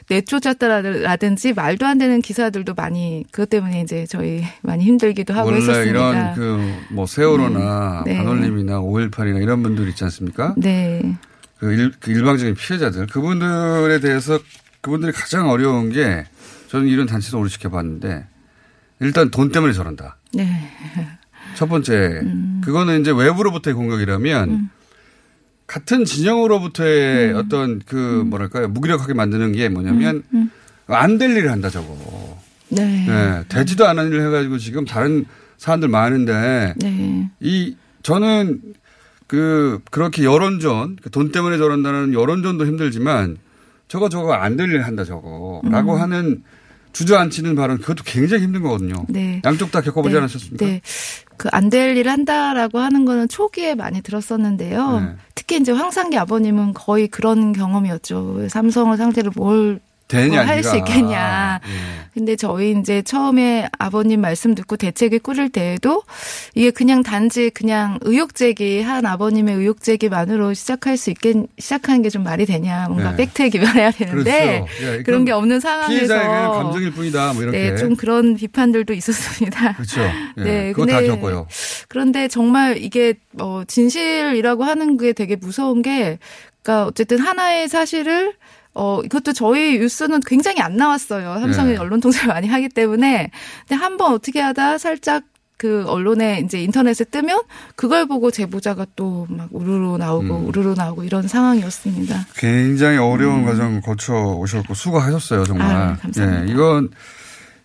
내쫓았다라든지 0.09 1.53
말도 1.53 1.85
안 1.85 1.97
되는 1.97 2.21
기사들도 2.21 2.73
많이 2.75 3.23
그것 3.31 3.49
때문에 3.49 3.81
이제 3.81 4.05
저희 4.07 4.43
많이 4.61 4.83
힘들기도 4.83 5.33
하고 5.33 5.53
했었습니다. 5.53 5.83
이런 5.83 6.33
그 6.33 6.81
뭐 6.89 7.05
세월호나 7.05 8.03
네. 8.05 8.17
반올림이나 8.17 8.79
5.18이나 8.81 9.41
이런 9.41 9.63
분들 9.63 9.87
있지 9.89 10.03
않습니까? 10.03 10.53
네. 10.57 11.01
그, 11.61 11.71
일, 11.71 11.91
그 11.99 12.11
일방적인 12.11 12.55
피해자들 12.55 13.05
그분들에 13.05 13.99
대해서 13.99 14.39
그분들이 14.81 15.11
가장 15.11 15.47
어려운 15.47 15.91
게 15.91 16.25
저는 16.69 16.87
이런 16.87 17.05
단체도 17.05 17.39
오래 17.39 17.49
지켜봤는데 17.49 18.25
일단 18.99 19.29
돈 19.29 19.51
때문에 19.51 19.71
저런다. 19.71 20.17
네. 20.33 20.49
첫 21.55 21.69
번째 21.69 22.21
음. 22.23 22.61
그거는 22.63 23.01
이제 23.01 23.11
외부로부터의 23.11 23.75
공격이라면 23.75 24.49
음. 24.49 24.69
같은 25.67 26.03
진영으로부터의 26.03 27.33
음. 27.33 27.35
어떤 27.35 27.79
그 27.85 28.21
음. 28.21 28.31
뭐랄까요 28.31 28.67
무기력하게 28.67 29.13
만드는 29.13 29.51
게 29.51 29.69
뭐냐면 29.69 30.23
음. 30.33 30.49
음. 30.49 30.51
안될 30.87 31.37
일을 31.37 31.51
한다 31.51 31.69
저거. 31.69 32.41
네. 32.69 33.05
네. 33.05 33.43
되지도 33.49 33.87
않은 33.87 34.07
일을 34.07 34.25
해가지고 34.25 34.57
지금 34.57 34.85
다른 34.85 35.25
사람들 35.59 35.89
많은데 35.89 36.73
네. 36.77 37.29
이 37.39 37.75
저는 38.01 38.61
그 39.31 39.79
그렇게 39.91 40.25
여론전 40.25 40.97
그돈 41.01 41.31
때문에 41.31 41.57
저런다는 41.57 42.13
여론전도 42.13 42.65
힘들지만 42.65 43.37
저거 43.87 44.09
저거 44.09 44.33
안될일 44.33 44.81
한다 44.81 45.05
저거라고 45.05 45.95
음. 45.95 46.01
하는 46.01 46.43
주저앉히는 46.91 47.55
발언 47.55 47.77
그것도 47.77 48.03
굉장히 48.05 48.43
힘든 48.43 48.61
거거든요. 48.61 49.05
네. 49.07 49.41
양쪽 49.45 49.71
다 49.71 49.79
겪어보지 49.79 50.15
네. 50.15 50.19
않으셨습니까? 50.19 50.65
네. 50.65 50.81
그 51.37 51.47
안 51.53 51.69
될일 51.69 52.09
한다라고 52.09 52.79
하는 52.79 53.05
거는 53.05 53.29
초기에 53.29 53.73
많이 53.73 54.01
들었었는데요. 54.01 54.99
네. 54.99 55.15
특히 55.33 55.55
이제 55.55 55.71
황상기 55.71 56.17
아버님은 56.17 56.73
거의 56.73 57.07
그런 57.07 57.53
경험이었죠. 57.53 58.49
삼성을 58.49 58.97
상대로 58.97 59.31
뭘 59.33 59.79
되냐, 60.11 60.43
뭐할수 60.43 60.77
있겠냐. 60.77 61.59
예. 61.65 62.01
근데 62.13 62.35
저희 62.35 62.77
이제 62.77 63.01
처음에 63.01 63.69
아버님 63.79 64.19
말씀 64.21 64.53
듣고 64.53 64.75
대책을 64.75 65.19
꾸릴 65.19 65.49
때에도 65.49 66.03
이게 66.53 66.69
그냥 66.69 67.03
단지 67.03 67.49
그냥 67.49 67.99
의혹 68.01 68.35
제기 68.35 68.81
한 68.81 69.05
아버님의 69.05 69.55
의혹 69.55 69.81
제기만으로 69.81 70.53
시작할 70.53 70.97
수 70.97 71.09
있겠 71.09 71.35
시작하는 71.57 72.01
게 72.01 72.11
좀 72.11 72.23
말이 72.23 72.45
되냐. 72.45 72.87
뭔가 72.89 73.11
네. 73.11 73.25
팩트에 73.25 73.47
기반해야 73.49 73.91
되는데 73.91 74.65
그렇죠. 74.79 74.97
예, 74.99 75.03
그런 75.03 75.23
게 75.23 75.31
없는 75.31 75.61
상황에서 75.61 76.17
감정일 76.51 76.91
뿐이다. 76.91 77.31
뭐 77.33 77.43
이렇게. 77.43 77.57
네, 77.71 77.77
좀 77.77 77.95
그런 77.95 78.35
비판들도 78.35 78.91
있었습니다. 78.93 79.73
그렇죠. 79.73 80.01
예. 80.39 80.43
네, 80.43 80.73
그거 80.73 80.85
다 80.87 81.01
겪어요. 81.01 81.47
그런데 81.87 82.27
정말 82.27 82.77
이게 82.77 83.13
어 83.39 83.63
진실이라고 83.65 84.65
하는 84.65 84.97
게 84.97 85.13
되게 85.13 85.37
무서운 85.37 85.81
게 85.81 86.19
그러니까 86.63 86.87
어쨌든 86.87 87.19
하나의 87.19 87.69
사실을 87.69 88.33
어, 88.73 89.01
이것도 89.03 89.33
저희 89.33 89.79
뉴스는 89.79 90.21
굉장히 90.25 90.61
안 90.61 90.77
나왔어요. 90.77 91.39
삼성이 91.39 91.71
네. 91.73 91.77
언론 91.77 91.99
통제를 91.99 92.27
많이 92.29 92.47
하기 92.47 92.69
때문에. 92.69 93.29
근데 93.67 93.75
한 93.75 93.97
번 93.97 94.13
어떻게 94.13 94.39
하다 94.39 94.77
살짝 94.77 95.23
그 95.57 95.83
언론에 95.87 96.41
이제 96.43 96.59
인터넷에 96.63 97.03
뜨면 97.05 97.41
그걸 97.75 98.07
보고 98.07 98.31
제보자가 98.31 98.87
또 98.95 99.27
막 99.29 99.49
우르르 99.51 99.97
나오고 99.97 100.37
음. 100.39 100.45
우르르 100.47 100.73
나오고 100.75 101.03
이런 101.03 101.27
상황이었습니다. 101.27 102.27
굉장히 102.37 102.97
어려운 102.97 103.41
음. 103.41 103.45
과정 103.45 103.81
거쳐 103.81 104.13
오셨고 104.13 104.73
수고하셨어요, 104.73 105.43
정말. 105.43 105.67
아, 105.69 105.97
감사합니다. 106.01 106.45
네, 106.45 106.51
이건 106.51 106.89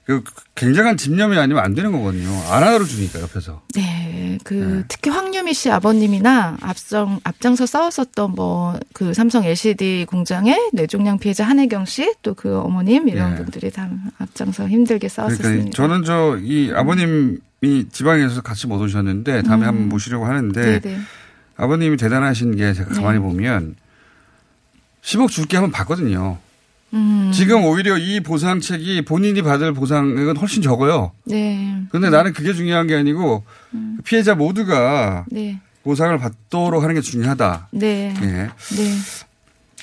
그 0.07 0.23
굉장한 0.55 0.97
집념이 0.97 1.37
아니면 1.37 1.65
안 1.65 1.75
되는 1.75 1.91
거거든요. 1.91 2.31
안 2.49 2.63
알아주니까 2.63 3.21
옆에서. 3.23 3.63
네, 3.75 4.39
그 4.45 4.55
네. 4.55 4.85
특히 4.87 5.11
황유미 5.11 5.53
씨 5.53 5.69
아버님이나 5.71 6.57
앞성 6.61 7.19
앞장서 7.25 7.67
싸웠었던 7.67 8.31
뭐 8.37 8.79
그 8.93 9.13
삼성 9.15 9.45
LCD 9.45 10.07
공장의 10.09 10.71
뇌종양 10.73 11.19
피해자 11.19 11.45
한혜경 11.45 11.87
씨 11.87 12.15
또 12.23 12.35
그 12.35 12.57
어머님 12.61 13.09
이런 13.09 13.31
네. 13.35 13.37
분들이 13.43 13.71
다 13.73 13.91
앞장서 14.19 14.69
힘들게 14.69 15.09
싸웠었습니다. 15.09 15.51
그러니까 15.51 15.77
저는 15.77 16.05
저 16.05 16.39
이 16.41 16.71
아버님이 16.73 17.89
지방에서 17.91 18.43
같이 18.43 18.67
못 18.69 18.81
오셨는데 18.81 19.43
다음에 19.43 19.65
음. 19.65 19.69
한번 19.69 19.89
모시려고 19.89 20.25
하는데 20.27 20.61
네네. 20.61 20.81
네. 20.81 20.99
아버님이 21.57 21.97
대단하신 21.97 22.55
게 22.57 22.73
제가 22.75 22.91
가만히 22.95 23.19
네. 23.19 23.25
보면 23.25 23.75
10억 25.03 25.31
줄게 25.31 25.57
한번 25.57 25.73
봤거든요. 25.73 26.39
음. 26.97 27.31
지금 27.33 27.65
오히려 27.65 27.99
이 27.99 28.21
보상책이 28.21 29.05
본인이 29.05 29.43
받을 29.43 29.73
보상액은 29.73 30.37
훨씬 30.39 30.63
적어요. 30.63 31.13
네. 31.25 31.83
근데 31.91 32.11
나는 32.11 32.33
그게 32.33 32.53
중요한 32.53 32.87
게 32.87 32.95
아니고 32.97 33.45
음. 33.75 33.99
피해자 34.05 34.35
모두가 34.35 35.27
네. 35.31 35.61
보상을 35.83 36.17
받도록 36.19 36.83
하는 36.83 36.95
게 36.95 37.01
중요하다. 37.01 37.69
네. 37.73 38.15
예. 38.23 38.27
네. 38.27 38.51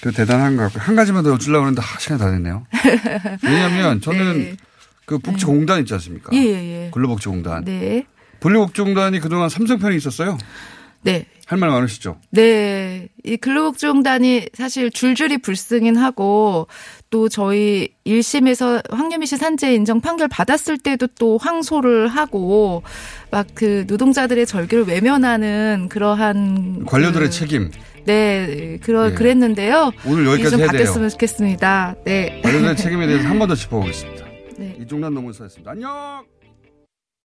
그 0.02 0.12
대단한 0.12 0.58
것 0.58 0.64
같고 0.64 0.80
한 0.80 0.96
가지만 0.96 1.24
더 1.24 1.30
여쭈려고 1.32 1.64
하는데 1.66 1.82
아, 1.82 2.00
시간이 2.00 2.20
다 2.20 2.30
됐네요. 2.30 2.66
왜냐하면 3.44 4.02
저는 4.02 4.38
네. 4.38 4.58
그 5.06 5.18
복지공단 5.20 5.80
있지 5.82 5.94
않습니까? 5.94 6.32
예, 6.34 6.40
예, 6.40 6.86
예. 6.86 6.92
근로복지공단. 6.92 7.64
네. 7.66 8.06
근로복지공단이 8.40 9.20
그동안 9.20 9.48
삼성 9.50 9.80
편이 9.80 9.96
있었어요. 9.96 10.38
네. 11.04 11.26
할 11.46 11.60
말 11.60 11.70
많으시죠? 11.70 12.18
네. 12.32 13.10
이 13.24 13.38
근로복지공단이 13.38 14.48
사실 14.54 14.90
줄줄이 14.90 15.38
불승인 15.38 15.98
하고 15.98 16.68
또 17.14 17.30
저희 17.30 17.90
1심에서 18.08 18.82
황유미 18.92 19.28
씨 19.28 19.38
산재 19.38 19.72
인정 19.76 20.02
판결 20.02 20.28
받았을 20.28 20.80
때도 20.80 21.06
또 21.20 21.38
황소를 21.38 22.08
하고 22.08 22.82
막 23.30 23.46
그 23.54 23.86
노동자들의 23.88 24.44
절규를 24.48 24.86
외면하는 24.86 25.90
그러한 25.92 26.86
관료들의 26.88 27.28
그 27.28 27.32
책임. 27.32 27.70
네, 28.06 28.80
그러 28.82 29.10
네. 29.10 29.14
그랬는데요. 29.14 29.92
오늘 30.08 30.26
여기까지 30.26 30.52
좀 30.52 30.60
해야 30.62 30.70
돼요. 30.72 30.80
바뀌었으면 30.80 31.10
좋겠습니다. 31.10 31.96
네. 32.04 32.42
관료들의 32.44 32.78
책임에 32.78 33.06
대해서 33.06 33.28
한 33.28 33.38
번 33.38 33.48
더 33.48 33.54
짚어보겠습니다. 33.54 34.26
네. 34.58 34.76
이종란 34.82 35.14
노무사였습니다. 35.14 35.72
안녕! 35.72 36.33